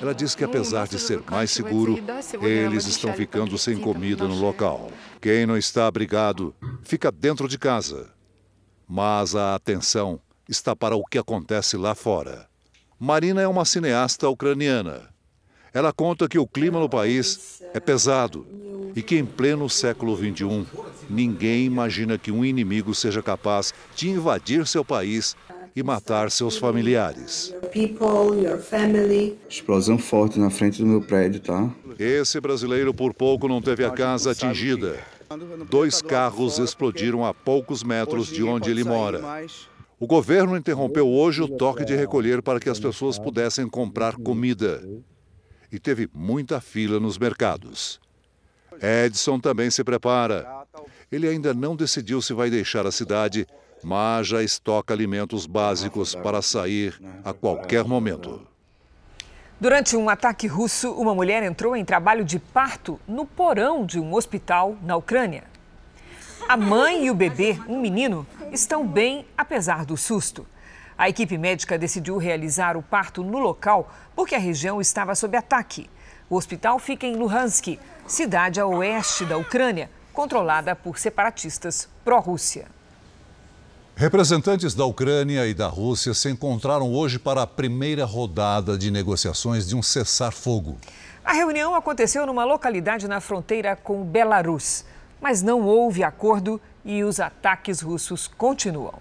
[0.00, 1.98] Ela diz que, apesar de ser mais seguro,
[2.40, 4.90] eles estão ficando sem comida no local.
[5.20, 8.10] Quem não está abrigado fica dentro de casa.
[8.88, 12.48] Mas a atenção está para o que acontece lá fora.
[12.98, 15.10] Marina é uma cineasta ucraniana.
[15.74, 18.63] Ela conta que o clima no país é pesado
[18.94, 20.66] e que em pleno século XXI,
[21.08, 25.36] ninguém imagina que um inimigo seja capaz de invadir seu país
[25.76, 27.54] e matar seus familiares.
[29.48, 31.70] Explosão forte na frente do meu prédio, tá?
[31.98, 34.98] Esse brasileiro por pouco não teve a casa atingida.
[35.68, 39.20] Dois carros explodiram a poucos metros de onde ele mora.
[39.98, 44.86] O governo interrompeu hoje o toque de recolher para que as pessoas pudessem comprar comida.
[45.72, 48.03] E teve muita fila nos mercados.
[48.82, 50.46] Edson também se prepara.
[51.10, 53.46] Ele ainda não decidiu se vai deixar a cidade,
[53.82, 58.46] mas já estoca alimentos básicos para sair a qualquer momento.
[59.60, 64.12] Durante um ataque russo, uma mulher entrou em trabalho de parto no porão de um
[64.14, 65.44] hospital na Ucrânia.
[66.48, 70.46] A mãe e o bebê, um menino, estão bem apesar do susto.
[70.96, 75.88] A equipe médica decidiu realizar o parto no local porque a região estava sob ataque.
[76.28, 82.66] O hospital fica em Luhansk, cidade a oeste da Ucrânia, controlada por separatistas pró-Rússia.
[83.96, 89.68] Representantes da Ucrânia e da Rússia se encontraram hoje para a primeira rodada de negociações
[89.68, 90.78] de um cessar-fogo.
[91.24, 94.84] A reunião aconteceu numa localidade na fronteira com Belarus,
[95.20, 98.98] mas não houve acordo e os ataques russos continuam.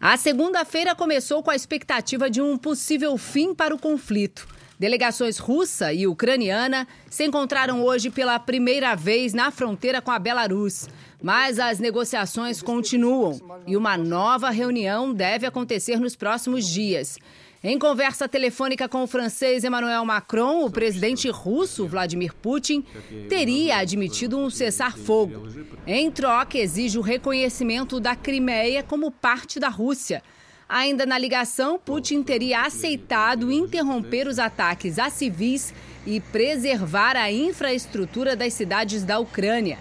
[0.00, 4.48] A segunda-feira começou com a expectativa de um possível fim para o conflito.
[4.78, 10.88] Delegações russa e ucraniana se encontraram hoje pela primeira vez na fronteira com a Belarus.
[11.20, 17.18] Mas as negociações continuam e uma nova reunião deve acontecer nos próximos dias.
[17.62, 22.84] Em conversa telefônica com o francês Emmanuel Macron, o presidente russo Vladimir Putin
[23.28, 25.48] teria admitido um cessar-fogo.
[25.84, 30.22] Em troca, exige o reconhecimento da Crimeia como parte da Rússia.
[30.68, 35.72] Ainda na ligação, Putin teria aceitado interromper os ataques a civis
[36.06, 39.78] e preservar a infraestrutura das cidades da Ucrânia.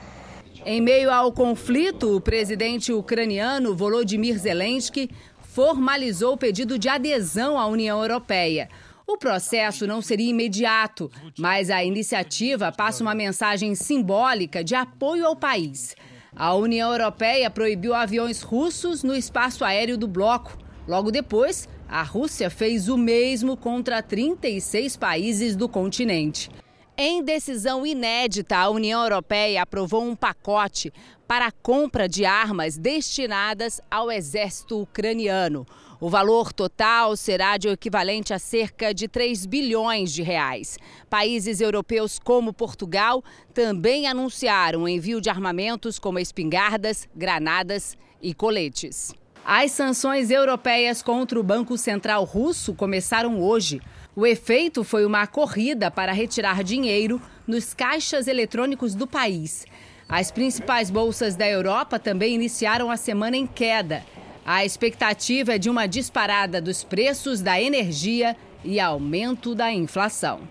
[0.66, 5.10] Em meio ao conflito, o presidente ucraniano Volodymyr Zelensky
[5.42, 8.70] formalizou o pedido de adesão à União Europeia.
[9.06, 15.36] O processo não seria imediato, mas a iniciativa passa uma mensagem simbólica de apoio ao
[15.36, 15.96] país.
[16.36, 20.67] A União Europeia proibiu aviões russos no espaço aéreo do bloco.
[20.88, 26.50] Logo depois, a Rússia fez o mesmo contra 36 países do continente.
[26.98, 30.92] Em decisão inédita, a União Europeia aprovou um pacote
[31.28, 35.66] para a compra de armas destinadas ao exército ucraniano.
[36.00, 40.80] O valor total será de equivalente a cerca de 3 bilhões de reais.
[41.10, 43.24] Países europeus como Portugal
[43.54, 49.14] também anunciaram o envio de armamentos como espingardas, granadas e coletes.
[49.50, 53.82] As sanções europeias contra o Banco Central Russo começaram hoje.
[54.14, 59.66] O efeito foi uma corrida para retirar dinheiro nos caixas eletrônicos do país.
[60.10, 64.04] As principais bolsas da Europa também iniciaram a semana em queda.
[64.46, 70.42] A expectativa é de uma disparada dos preços da energia e aumento da inflação.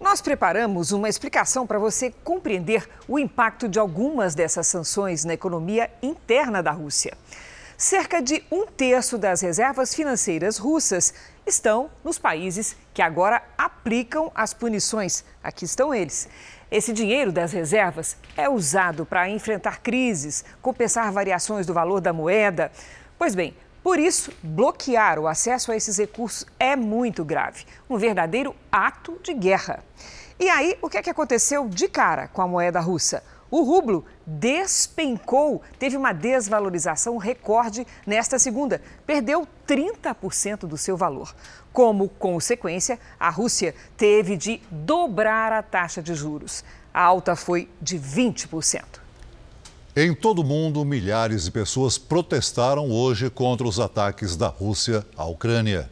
[0.00, 5.90] Nós preparamos uma explicação para você compreender o impacto de algumas dessas sanções na economia
[6.00, 7.18] interna da Rússia.
[7.80, 11.14] Cerca de um terço das reservas financeiras russas
[11.46, 15.24] estão nos países que agora aplicam as punições.
[15.40, 16.28] Aqui estão eles.
[16.72, 22.72] Esse dinheiro das reservas é usado para enfrentar crises, compensar variações do valor da moeda.
[23.16, 28.56] Pois bem, por isso, bloquear o acesso a esses recursos é muito grave, um verdadeiro
[28.72, 29.84] ato de guerra.
[30.36, 33.22] E aí, o que, é que aconteceu de cara com a moeda russa?
[33.48, 41.34] O rublo despencou, teve uma desvalorização recorde nesta segunda, perdeu 30% do seu valor.
[41.72, 46.62] Como consequência, a Rússia teve de dobrar a taxa de juros.
[46.92, 48.82] A alta foi de 20%.
[49.96, 55.24] Em todo o mundo, milhares de pessoas protestaram hoje contra os ataques da Rússia à
[55.24, 55.90] Ucrânia.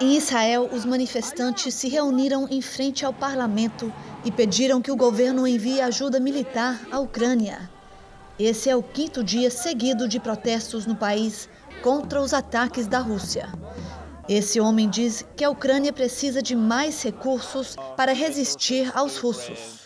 [0.00, 3.92] Em Israel, os manifestantes se reuniram em frente ao parlamento
[4.24, 7.70] e pediram que o governo envie ajuda militar à Ucrânia.
[8.38, 11.48] Esse é o quinto dia seguido de protestos no país
[11.82, 13.48] contra os ataques da Rússia.
[14.28, 19.85] Esse homem diz que a Ucrânia precisa de mais recursos para resistir aos russos.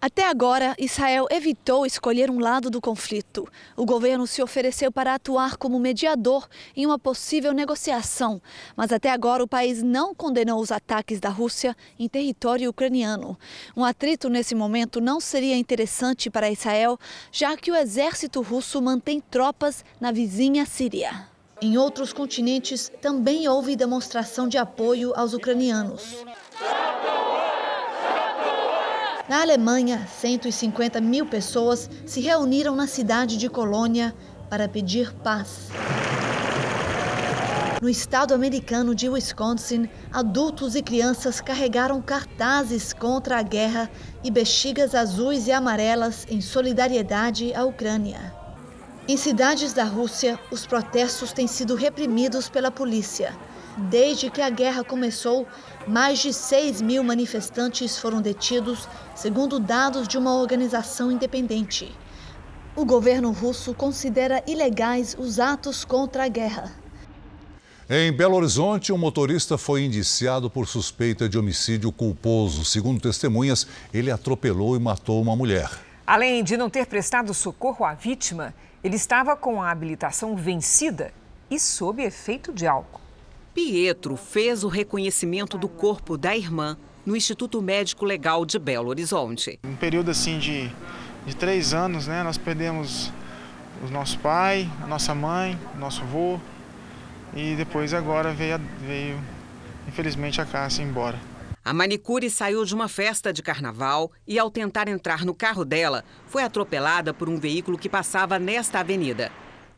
[0.00, 3.46] Até agora, Israel evitou escolher um lado do conflito.
[3.76, 6.46] O governo se ofereceu para atuar como mediador
[6.76, 8.40] em uma possível negociação,
[8.76, 13.38] mas até agora o país não condenou os ataques da Rússia em território ucraniano.
[13.76, 16.98] Um atrito nesse momento não seria interessante para Israel,
[17.32, 21.28] já que o exército russo mantém tropas na vizinha Síria.
[21.60, 26.16] Em outros continentes também houve demonstração de apoio aos ucranianos.
[29.28, 34.14] Na Alemanha, 150 mil pessoas se reuniram na cidade de Colônia
[34.48, 35.68] para pedir paz.
[37.82, 43.90] No estado americano de Wisconsin, adultos e crianças carregaram cartazes contra a guerra
[44.22, 48.32] e bexigas azuis e amarelas em solidariedade à Ucrânia.
[49.08, 53.34] Em cidades da Rússia, os protestos têm sido reprimidos pela polícia.
[53.76, 55.46] Desde que a guerra começou,
[55.86, 61.94] mais de 6 mil manifestantes foram detidos, segundo dados de uma organização independente.
[62.74, 66.72] O governo russo considera ilegais os atos contra a guerra.
[67.88, 72.64] Em Belo Horizonte, um motorista foi indiciado por suspeita de homicídio culposo.
[72.64, 75.70] Segundo testemunhas, ele atropelou e matou uma mulher.
[76.06, 81.12] Além de não ter prestado socorro à vítima, ele estava com a habilitação vencida
[81.50, 83.05] e sob efeito de álcool.
[83.56, 89.58] Pietro fez o reconhecimento do corpo da irmã no Instituto Médico Legal de Belo Horizonte.
[89.64, 90.70] Um período assim de,
[91.24, 92.22] de três anos, né?
[92.22, 93.10] Nós perdemos
[93.82, 96.38] o nosso pai, a nossa mãe, o nosso avô
[97.34, 99.18] e depois agora veio, veio
[99.88, 101.18] infelizmente a Cássia embora.
[101.64, 106.04] A manicure saiu de uma festa de carnaval e, ao tentar entrar no carro dela,
[106.26, 109.32] foi atropelada por um veículo que passava nesta avenida.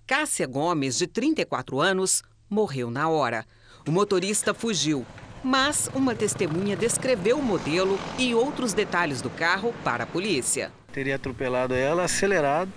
[0.04, 3.46] Cássia Gomes, de 34 anos, morreu na hora.
[3.88, 5.06] O motorista fugiu,
[5.42, 10.70] mas uma testemunha descreveu o modelo e outros detalhes do carro para a polícia.
[10.92, 12.70] Teria atropelado ela, acelerado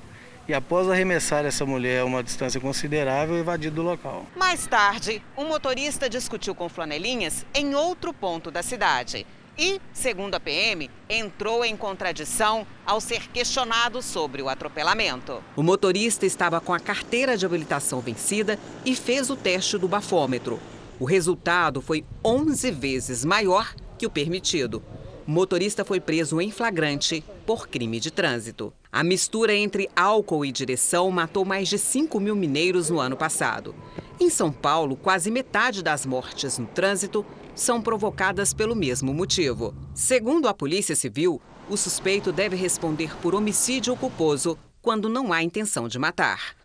[0.47, 4.25] e após arremessar essa mulher a uma distância considerável, evadido do local.
[4.37, 9.27] Mais tarde, um motorista discutiu com flanelinhas em outro ponto da cidade.
[9.57, 15.43] E, segundo a PM, entrou em contradição ao ser questionado sobre o atropelamento.
[15.57, 20.57] O motorista estava com a carteira de habilitação vencida e fez o teste do bafômetro.
[21.01, 24.83] O resultado foi 11 vezes maior que o permitido.
[25.27, 28.71] O motorista foi preso em flagrante por crime de trânsito.
[28.91, 33.73] A mistura entre álcool e direção matou mais de 5 mil mineiros no ano passado.
[34.19, 37.25] Em São Paulo, quase metade das mortes no trânsito
[37.55, 39.73] são provocadas pelo mesmo motivo.
[39.95, 45.87] Segundo a Polícia Civil, o suspeito deve responder por homicídio culposo quando não há intenção
[45.87, 46.55] de matar.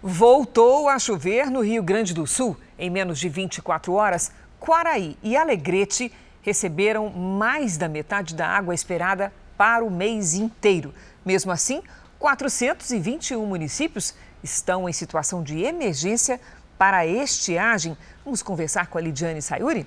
[0.00, 2.56] Voltou a chover no Rio Grande do Sul.
[2.78, 6.12] Em menos de 24 horas, Quaraí e Alegrete
[6.42, 10.94] receberam mais da metade da água esperada para o mês inteiro.
[11.24, 11.82] Mesmo assim,
[12.18, 16.40] 421 municípios estão em situação de emergência
[16.78, 17.96] para a estiagem.
[18.24, 19.86] Vamos conversar com a Lidiane Sayuri?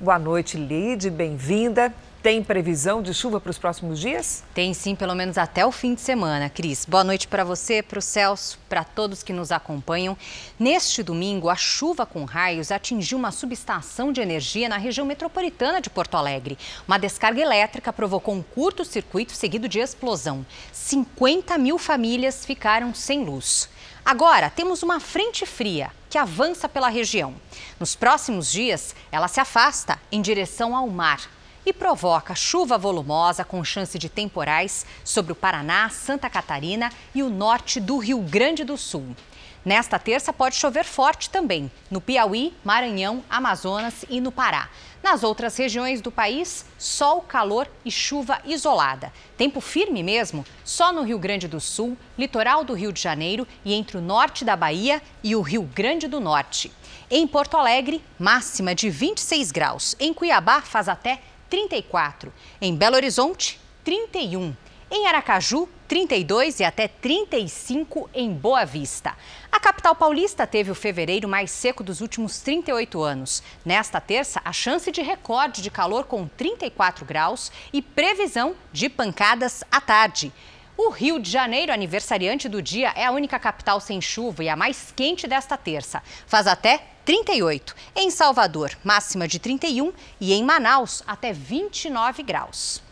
[0.00, 1.94] Boa noite, Lid, bem-vinda.
[2.26, 4.42] Tem previsão de chuva para os próximos dias?
[4.52, 6.84] Tem sim, pelo menos até o fim de semana, Cris.
[6.84, 10.18] Boa noite para você, para o Celso, para todos que nos acompanham.
[10.58, 15.88] Neste domingo, a chuva com raios atingiu uma subestação de energia na região metropolitana de
[15.88, 16.58] Porto Alegre.
[16.88, 20.44] Uma descarga elétrica provocou um curto-circuito seguido de explosão.
[20.72, 23.68] 50 mil famílias ficaram sem luz.
[24.04, 27.36] Agora, temos uma frente fria que avança pela região.
[27.78, 31.35] Nos próximos dias, ela se afasta em direção ao mar
[31.66, 37.28] e provoca chuva volumosa com chance de temporais sobre o Paraná, Santa Catarina e o
[37.28, 39.16] norte do Rio Grande do Sul.
[39.64, 44.68] Nesta terça pode chover forte também no Piauí, Maranhão, Amazonas e no Pará.
[45.02, 49.12] Nas outras regiões do país, sol, calor e chuva isolada.
[49.36, 53.74] Tempo firme mesmo, só no Rio Grande do Sul, litoral do Rio de Janeiro e
[53.74, 56.72] entre o norte da Bahia e o Rio Grande do Norte.
[57.10, 59.96] Em Porto Alegre, máxima de 26 graus.
[59.98, 62.32] Em Cuiabá, faz até 34.
[62.60, 64.54] Em Belo Horizonte, 31.
[64.90, 69.16] Em Aracaju, 32 e até 35 em Boa Vista.
[69.50, 73.42] A capital paulista teve o fevereiro mais seco dos últimos 38 anos.
[73.64, 79.64] Nesta terça, a chance de recorde de calor com 34 graus e previsão de pancadas
[79.70, 80.32] à tarde.
[80.76, 84.54] O Rio de Janeiro, aniversariante do dia, é a única capital sem chuva e a
[84.54, 86.02] mais quente desta terça.
[86.26, 87.76] Faz até 38.
[87.94, 92.82] Em Salvador, máxima de 31 e em Manaus, até 29 graus.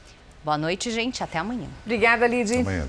[0.44, 1.24] Boa noite, gente.
[1.24, 1.66] Até amanhã.
[1.84, 2.58] Obrigada, Lidy.
[2.58, 2.88] Amanhã.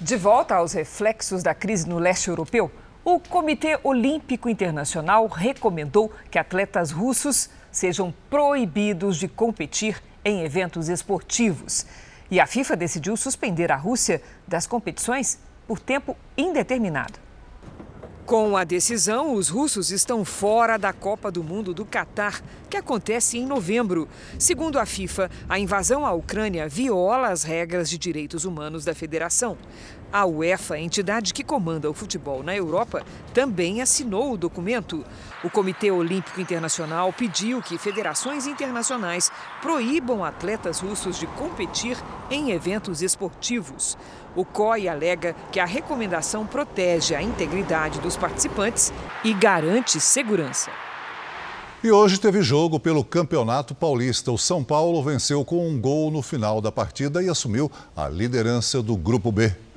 [0.00, 2.72] De volta aos reflexos da crise no leste europeu,
[3.04, 11.84] o Comitê Olímpico Internacional recomendou que atletas russos sejam proibidos de competir em eventos esportivos.
[12.30, 15.38] E a FIFA decidiu suspender a Rússia das competições
[15.68, 17.29] por tempo indeterminado.
[18.30, 23.36] Com a decisão, os russos estão fora da Copa do Mundo do Catar, que acontece
[23.36, 24.08] em novembro.
[24.38, 29.58] Segundo a FIFA, a invasão à Ucrânia viola as regras de direitos humanos da federação.
[30.12, 35.04] A UEFA, entidade que comanda o futebol na Europa, também assinou o documento.
[35.44, 39.30] O Comitê Olímpico Internacional pediu que federações internacionais
[39.62, 41.96] proíbam atletas russos de competir
[42.28, 43.96] em eventos esportivos.
[44.34, 48.92] O COI alega que a recomendação protege a integridade dos participantes
[49.22, 50.72] e garante segurança.
[51.84, 54.32] E hoje teve jogo pelo Campeonato Paulista.
[54.32, 58.82] O São Paulo venceu com um gol no final da partida e assumiu a liderança
[58.82, 59.69] do Grupo B.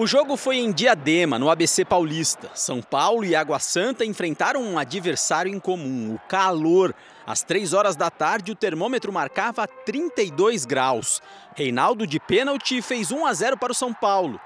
[0.00, 2.50] O jogo foi em Diadema, no ABC Paulista.
[2.54, 6.94] São Paulo e Água Santa enfrentaram um adversário em comum, o calor.
[7.26, 11.20] Às três horas da tarde, o termômetro marcava 32 graus.
[11.54, 14.40] Reinaldo de pênalti fez 1 a 0 para o São Paulo.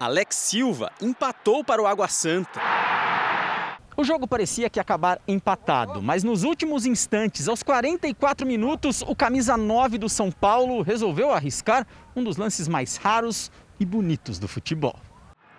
[0.00, 2.58] Alex Silva empatou para o Água Santa.
[3.98, 9.14] O jogo parecia que ia acabar empatado, mas nos últimos instantes, aos 44 minutos, o
[9.14, 14.46] camisa 9 do São Paulo resolveu arriscar um dos lances mais raros e bonitos do
[14.46, 14.94] futebol.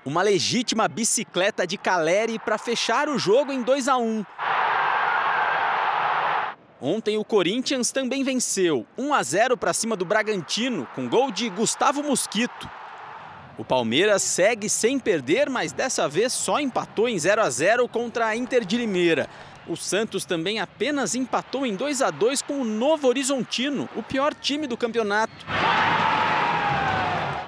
[0.05, 4.25] Uma legítima bicicleta de Caleri para fechar o jogo em 2 a 1.
[6.79, 11.49] Ontem o Corinthians também venceu, 1 a 0 para cima do Bragantino, com gol de
[11.49, 12.69] Gustavo Mosquito.
[13.57, 18.27] O Palmeiras segue sem perder, mas dessa vez só empatou em 0 a 0 contra
[18.27, 19.29] a Inter de Limeira.
[19.67, 24.33] O Santos também apenas empatou em 2 a 2 com o Novo Horizontino, o pior
[24.33, 25.45] time do campeonato.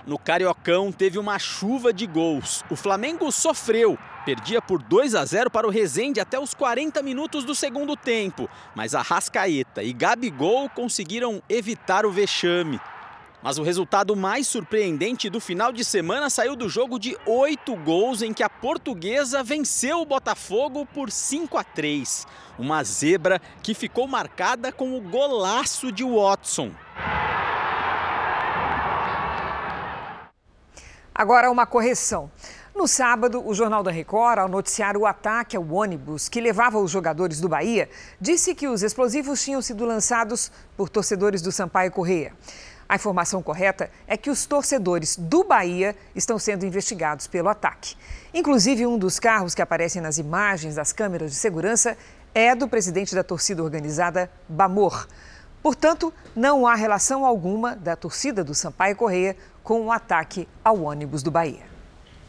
[0.06, 2.62] No Cariocão teve uma chuva de gols.
[2.70, 7.46] O Flamengo sofreu, perdia por 2 a 0 para o Resende até os 40 minutos
[7.46, 12.82] do segundo tempo, mas a Rascaeta e Gabigol conseguiram evitar o vexame.
[13.42, 18.22] Mas o resultado mais surpreendente do final de semana saiu do jogo de oito gols
[18.22, 22.26] em que a portuguesa venceu o Botafogo por 5 a 3.
[22.58, 26.72] Uma zebra que ficou marcada com o golaço de Watson.
[31.16, 32.32] Agora, uma correção.
[32.76, 36.90] No sábado, o Jornal da Record, ao noticiar o ataque ao ônibus que levava os
[36.90, 37.88] jogadores do Bahia,
[38.20, 42.34] disse que os explosivos tinham sido lançados por torcedores do Sampaio Correia.
[42.90, 47.96] A informação correta é que os torcedores do Bahia estão sendo investigados pelo ataque.
[48.34, 51.96] Inclusive, um dos carros que aparecem nas imagens das câmeras de segurança
[52.34, 55.08] é do presidente da torcida organizada Bamor.
[55.64, 61.24] Portanto, não há relação alguma da torcida do Sampaio Correia com o ataque ao ônibus
[61.24, 61.74] do Bahia.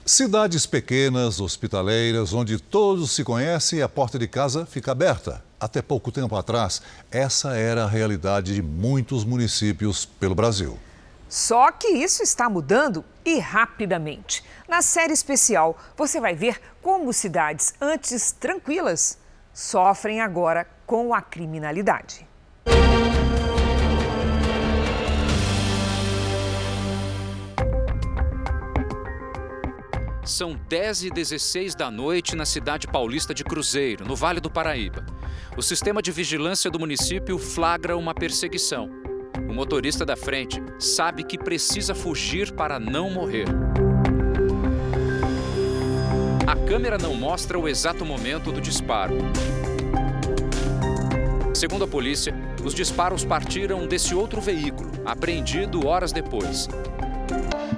[0.06, 5.42] Cidades pequenas, hospitaleiras, onde todos se conhecem e a porta de casa fica aberta.
[5.58, 10.78] Até pouco tempo atrás, essa era a realidade de muitos municípios pelo Brasil.
[11.26, 14.44] Só que isso está mudando e rapidamente.
[14.68, 19.18] Na série especial, você vai ver como cidades antes tranquilas
[19.54, 22.26] sofrem agora com a criminalidade.
[30.24, 35.04] São 10 e 16 da noite na cidade paulista de Cruzeiro, no Vale do Paraíba.
[35.54, 38.88] O sistema de vigilância do município flagra uma perseguição.
[39.46, 43.44] O motorista da frente sabe que precisa fugir para não morrer.
[46.46, 49.16] A câmera não mostra o exato momento do disparo.
[51.52, 56.66] Segundo a polícia, os disparos partiram desse outro veículo, apreendido horas depois.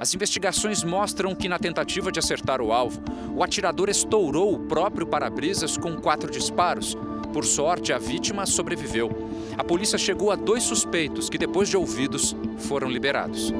[0.00, 3.00] As investigações mostram que, na tentativa de acertar o alvo,
[3.34, 6.96] o atirador estourou o próprio para-brisas com quatro disparos.
[7.32, 9.10] Por sorte, a vítima sobreviveu.
[9.58, 13.52] A polícia chegou a dois suspeitos que, depois de ouvidos, foram liberados.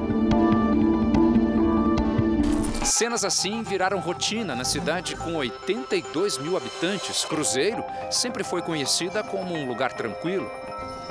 [2.83, 7.25] Cenas assim viraram rotina na cidade com 82 mil habitantes.
[7.25, 10.49] Cruzeiro sempre foi conhecida como um lugar tranquilo,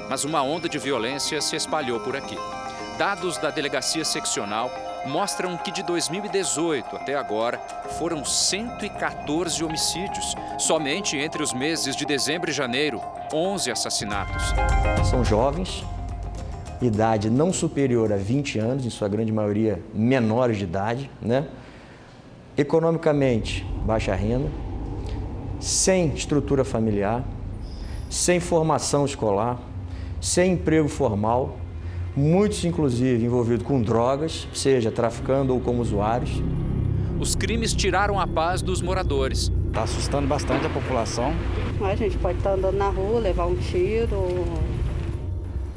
[0.08, 2.36] mas uma onda de violência se espalhou por aqui.
[2.98, 4.70] Dados da delegacia seccional
[5.04, 7.58] mostram que de 2018 até agora
[7.98, 10.34] foram 114 homicídios.
[10.58, 14.42] Somente entre os meses de dezembro e janeiro, 11 assassinatos.
[15.10, 15.84] São jovens,
[16.80, 21.46] idade não superior a 20 anos, em sua grande maioria menores de idade, né?
[22.56, 24.50] Economicamente, baixa renda,
[25.60, 27.22] sem estrutura familiar,
[28.08, 29.58] sem formação escolar,
[30.18, 31.58] sem emprego formal,
[32.16, 36.42] muitos inclusive envolvidos com drogas, seja traficando ou como usuários.
[37.20, 39.52] Os crimes tiraram a paz dos moradores.
[39.68, 41.34] Está assustando bastante a população.
[41.82, 44.16] A gente pode estar andando na rua, levar um tiro.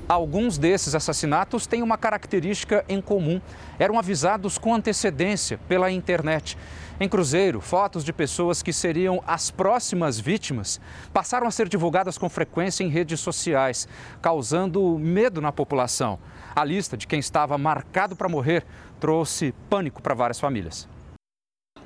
[0.10, 3.39] Alguns desses assassinatos têm uma característica em comum.
[3.78, 6.57] Eram avisados com antecedência pela internet.
[6.99, 10.82] Em Cruzeiro, fotos de pessoas que seriam as próximas vítimas
[11.14, 13.88] passaram a ser divulgadas com frequência em redes sociais,
[14.20, 16.18] causando medo na população.
[16.55, 18.66] A lista de quem estava marcado para morrer
[18.99, 20.89] trouxe pânico para várias famílias.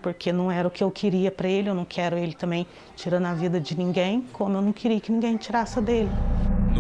[0.02, 2.66] Porque não era o que eu queria para ele, eu não quero ele também
[2.96, 6.10] tirando a vida de ninguém, como eu não queria que ninguém tirasse dele.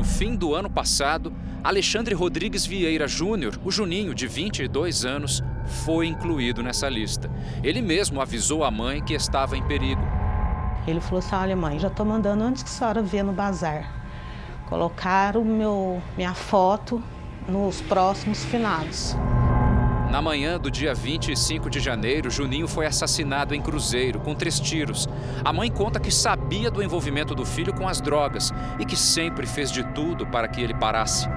[0.03, 1.31] No fim do ano passado,
[1.63, 5.41] Alexandre Rodrigues Vieira Júnior, o Juninho, de 22 anos,
[5.85, 7.31] foi incluído nessa lista.
[7.63, 10.01] Ele mesmo avisou a mãe que estava em perigo.
[10.85, 13.89] Ele falou assim: Olha, mãe, já estou mandando antes que a senhora vê no bazar.
[14.67, 17.01] Colocaram meu, minha foto
[17.47, 19.15] nos próximos finados.
[20.13, 25.09] Na manhã do dia 25 de janeiro, Juninho foi assassinado em Cruzeiro, com três tiros.
[25.43, 29.47] A mãe conta que sabia do envolvimento do filho com as drogas e que sempre
[29.47, 31.27] fez de tudo para que ele parasse.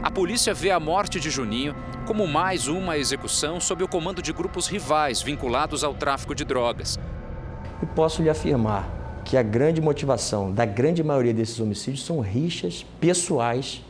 [0.00, 1.74] A polícia vê a morte de Juninho
[2.06, 6.96] como mais uma execução sob o comando de grupos rivais vinculados ao tráfico de drogas.
[7.82, 8.88] E posso lhe afirmar
[9.24, 13.82] que a grande motivação da grande maioria desses homicídios são rixas pessoais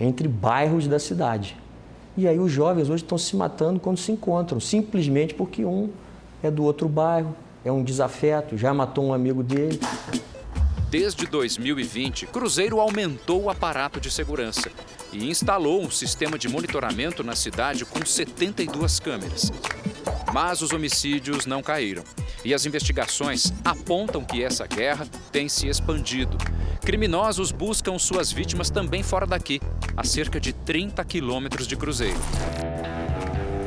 [0.00, 1.65] entre bairros da cidade.
[2.16, 5.90] E aí os jovens hoje estão se matando quando se encontram, simplesmente porque um
[6.42, 9.78] é do outro bairro, é um desafeto, já matou um amigo dele.
[10.88, 14.70] Desde 2020, Cruzeiro aumentou o aparato de segurança
[15.12, 19.50] e instalou um sistema de monitoramento na cidade com 72 câmeras.
[20.32, 22.04] Mas os homicídios não caíram.
[22.44, 26.38] E as investigações apontam que essa guerra tem se expandido.
[26.82, 29.60] Criminosos buscam suas vítimas também fora daqui,
[29.96, 32.20] a cerca de 30 quilômetros de Cruzeiro.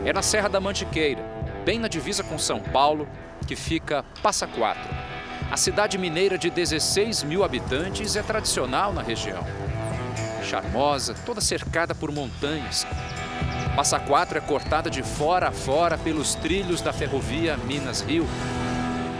[0.06, 1.22] É na Serra da Mantiqueira,
[1.66, 3.06] bem na divisa com São Paulo,
[3.46, 5.09] que fica Passa Quatro.
[5.52, 9.44] A cidade mineira de 16 mil habitantes é tradicional na região.
[10.44, 12.86] Charmosa, toda cercada por montanhas.
[13.76, 18.28] Passa Quatro é cortada de fora a fora pelos trilhos da ferrovia Minas-Rio.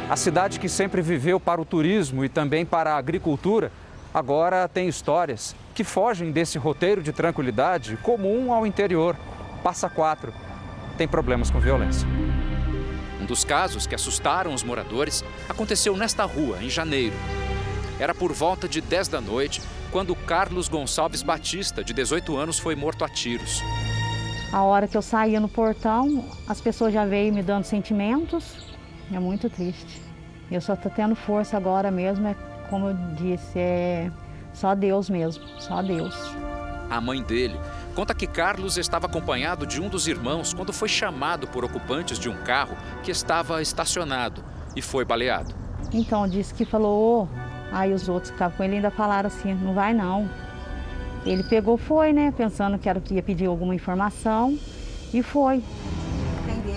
[0.08, 3.72] A cidade que sempre viveu para o turismo e também para a agricultura,
[4.14, 9.16] agora tem histórias que fogem desse roteiro de tranquilidade comum ao interior.
[9.64, 10.32] Passa Quatro
[10.96, 12.08] tem problemas com violência.
[13.30, 17.16] Dos casos que assustaram os moradores aconteceu nesta rua, em janeiro.
[18.00, 19.62] Era por volta de 10 da noite,
[19.92, 23.62] quando Carlos Gonçalves Batista, de 18 anos, foi morto a tiros.
[24.52, 28.76] A hora que eu saía no portão, as pessoas já veio me dando sentimentos.
[29.14, 30.02] É muito triste.
[30.50, 32.36] Eu só estou tendo força agora mesmo, é
[32.68, 34.12] como eu disse, é
[34.54, 36.16] só Deus mesmo, só Deus.
[36.90, 37.60] A mãe dele
[38.00, 42.30] conta que Carlos estava acompanhado de um dos irmãos quando foi chamado por ocupantes de
[42.30, 44.42] um carro que estava estacionado
[44.74, 45.54] e foi baleado.
[45.92, 47.28] Então, disse que falou,
[47.74, 50.30] aí os outros que estavam com ele ainda falaram assim, não vai não.
[51.26, 54.58] Ele pegou, foi, né, pensando que era que ia pedir alguma informação
[55.14, 55.62] e foi.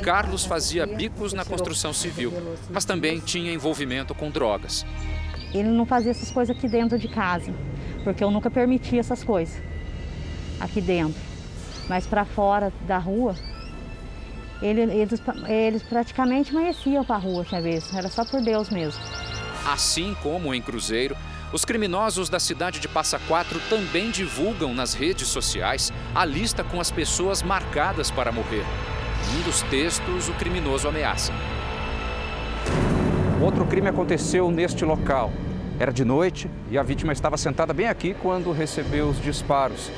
[0.03, 2.33] Carlos fazia bicos na construção civil,
[2.69, 4.85] mas também tinha envolvimento com drogas.
[5.55, 7.55] Ele não fazia essas coisas aqui dentro de casa,
[8.03, 9.71] porque eu nunca permitia essas coisas
[10.63, 11.21] aqui dentro.
[11.89, 13.35] Mas para fora da rua,
[14.63, 17.93] ele, eles, eles praticamente amanheciam para a rua, tinha vez.
[17.95, 19.01] Era só por Deus mesmo.
[19.67, 21.17] Assim como em Cruzeiro,
[21.53, 26.81] os criminosos da cidade de Passa Quatro também divulgam nas redes sociais a lista com
[26.81, 28.65] as pessoas marcadas para morrer.
[29.31, 31.33] Em um dos textos, o criminoso ameaça.
[33.41, 35.33] Outro crime aconteceu neste local.
[35.83, 39.91] Era de noite e a vítima estava sentada bem aqui quando recebeu os disparos.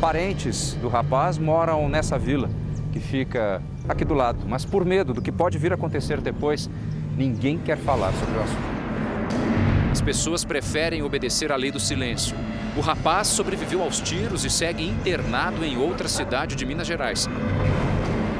[0.00, 2.50] Parentes do rapaz moram nessa vila,
[2.90, 6.68] que fica aqui do lado, mas por medo do que pode vir a acontecer depois,
[7.16, 9.92] ninguém quer falar sobre o assunto.
[9.92, 12.36] As pessoas preferem obedecer à lei do silêncio.
[12.76, 17.28] O rapaz sobreviveu aos tiros e segue internado em outra cidade de Minas Gerais.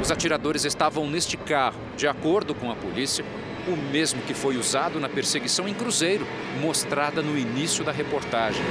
[0.03, 3.25] Os atiradores estavam neste carro, de acordo com a polícia,
[3.69, 6.27] o mesmo que foi usado na perseguição em Cruzeiro,
[6.61, 8.63] mostrada no início da reportagem.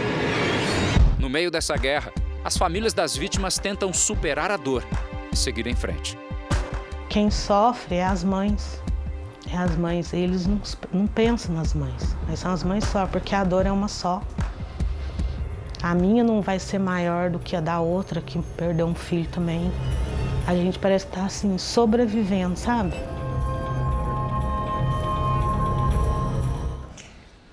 [1.20, 2.12] No meio dessa guerra,
[2.43, 4.84] as famílias das vítimas tentam superar a dor
[5.32, 6.18] e seguir em frente.
[7.10, 8.82] Quem sofre é as mães.
[9.52, 10.60] É as mães, eles não,
[10.91, 14.22] não pensam nas mães, mas são as mães só, porque a dor é uma só.
[15.82, 19.28] A minha não vai ser maior do que a da outra que perdeu um filho
[19.30, 19.72] também.
[20.45, 22.93] A gente parece estar assim, sobrevivendo, sabe?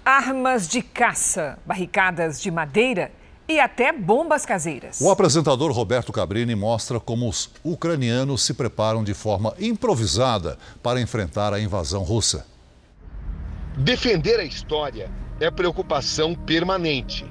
[0.04, 3.10] Armas de caça, barricadas de madeira
[3.48, 5.00] e até bombas caseiras.
[5.00, 11.54] O apresentador Roberto Cabrini mostra como os ucranianos se preparam de forma improvisada para enfrentar
[11.54, 12.46] a invasão russa.
[13.76, 17.30] Defender a história é preocupação permanente.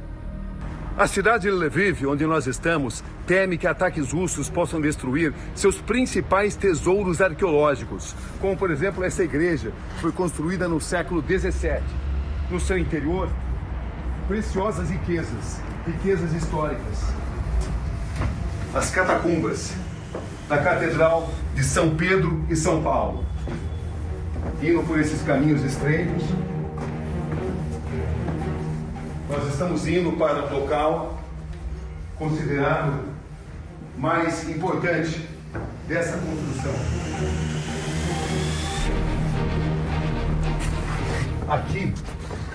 [0.95, 6.55] A cidade de Lviv, onde nós estamos, teme que ataques russos possam destruir seus principais
[6.55, 11.84] tesouros arqueológicos, como por exemplo essa igreja, que foi construída no século 17
[12.49, 13.29] no seu interior
[14.27, 17.03] preciosas riquezas, riquezas históricas.
[18.73, 19.73] As catacumbas
[20.47, 23.25] da Catedral de São Pedro e São Paulo.
[24.61, 26.23] Indo por esses caminhos estreitos,
[29.29, 31.19] nós estamos indo para o local
[32.17, 33.13] considerado
[33.97, 35.27] mais importante
[35.87, 36.73] dessa construção.
[41.49, 41.93] Aqui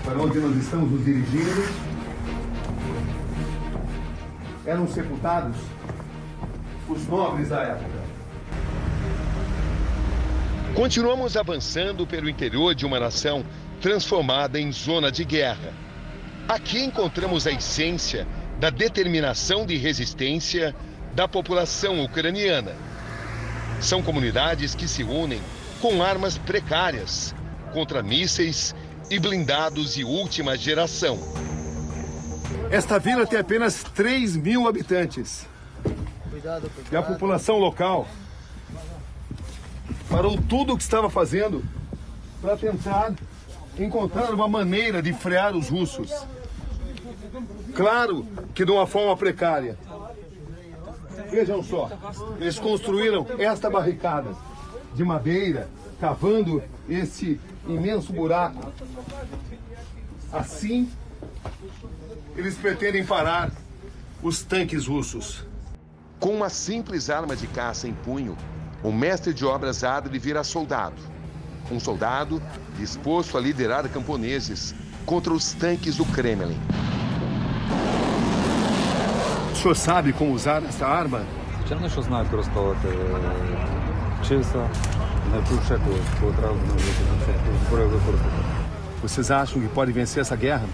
[0.09, 1.69] para onde nós estamos nos dirigindo,
[4.65, 5.55] eram sepultados
[6.87, 7.99] os nobres da época.
[10.73, 13.45] Continuamos avançando pelo interior de uma nação
[13.79, 15.73] transformada em zona de guerra.
[16.47, 18.27] Aqui encontramos a essência
[18.59, 20.75] da determinação de resistência
[21.13, 22.71] da população ucraniana.
[23.79, 25.41] São comunidades que se unem
[25.79, 27.35] com armas precárias
[27.71, 28.73] contra mísseis
[29.09, 31.17] e blindados de última geração.
[32.69, 35.47] Esta vila tem apenas 3 mil habitantes.
[36.91, 38.07] E a população local
[40.09, 41.63] parou tudo o que estava fazendo
[42.41, 43.13] para tentar
[43.77, 46.11] encontrar uma maneira de frear os russos.
[47.75, 49.77] Claro que de uma forma precária.
[51.29, 51.89] Vejam só,
[52.39, 54.35] eles construíram esta barricada
[54.95, 58.72] de madeira, cavando esse imenso buraco.
[60.32, 60.90] Assim,
[62.36, 63.50] eles pretendem parar
[64.22, 65.46] os tanques russos.
[66.18, 68.36] Com uma simples arma de caça em punho,
[68.82, 70.96] o mestre de obras há de virar soldado.
[71.70, 72.42] Um soldado
[72.78, 74.74] disposto a liderar camponeses
[75.06, 76.58] contra os tanques do Kremlin.
[79.52, 81.24] O senhor sabe como usar essa arma?
[81.58, 82.88] Звичайно, що знаю використовувати.
[85.44, 86.58] Вчився, навчився одразу
[87.68, 88.30] зброю використати.
[89.02, 90.66] Vocês acham que pode vencer essa guerra?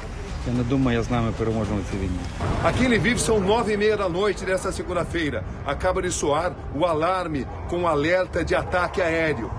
[0.47, 2.18] Я не думаю, я з нами переможемо в цій війні.
[2.64, 5.39] Aqui em Lviv são nove e meia da noite desta segunda-feira.
[5.66, 9.51] Acaba de soar o alarme com alerta de ataque aéreo.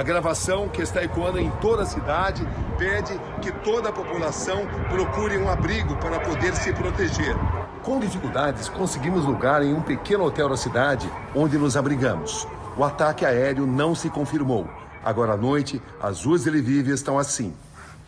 [0.00, 2.42] A gravação, que está ecoando em toda a cidade,
[2.78, 7.34] pede que toda a população procure um abrigo para poder se proteger.
[7.82, 12.46] Com dificuldades, conseguimos lugar em um pequeno hotel da cidade, onde nos abrigamos.
[12.77, 14.69] O ataque aéreo não se confirmou.
[15.01, 17.53] Agora à noite, as ruas de Lviv estão assim,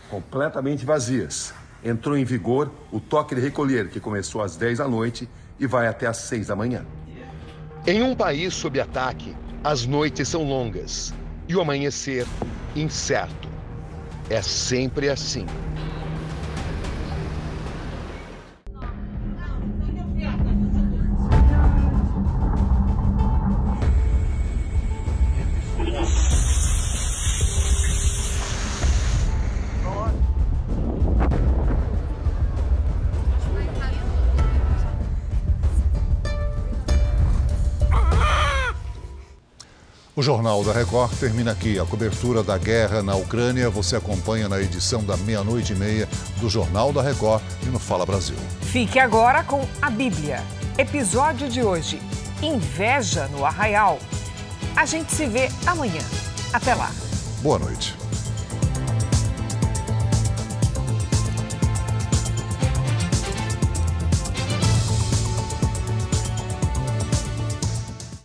[0.09, 1.53] completamente vazias.
[1.81, 5.87] Entrou em vigor o toque de recolher, que começou às 10 da noite e vai
[5.87, 6.85] até às 6 da manhã.
[7.85, 11.13] Em um país sob ataque, as noites são longas
[11.47, 12.27] e o amanhecer
[12.75, 13.47] incerto.
[14.29, 15.45] É sempre assim.
[40.47, 41.77] Jornal da Record termina aqui.
[41.77, 46.49] A cobertura da guerra na Ucrânia você acompanha na edição da meia-noite e meia do
[46.49, 48.37] Jornal da Record e no Fala Brasil.
[48.61, 50.41] Fique agora com a Bíblia.
[50.77, 52.01] Episódio de hoje:
[52.41, 53.99] Inveja no Arraial.
[54.73, 56.01] A gente se vê amanhã.
[56.53, 56.91] Até lá.
[57.41, 58.06] Boa noite.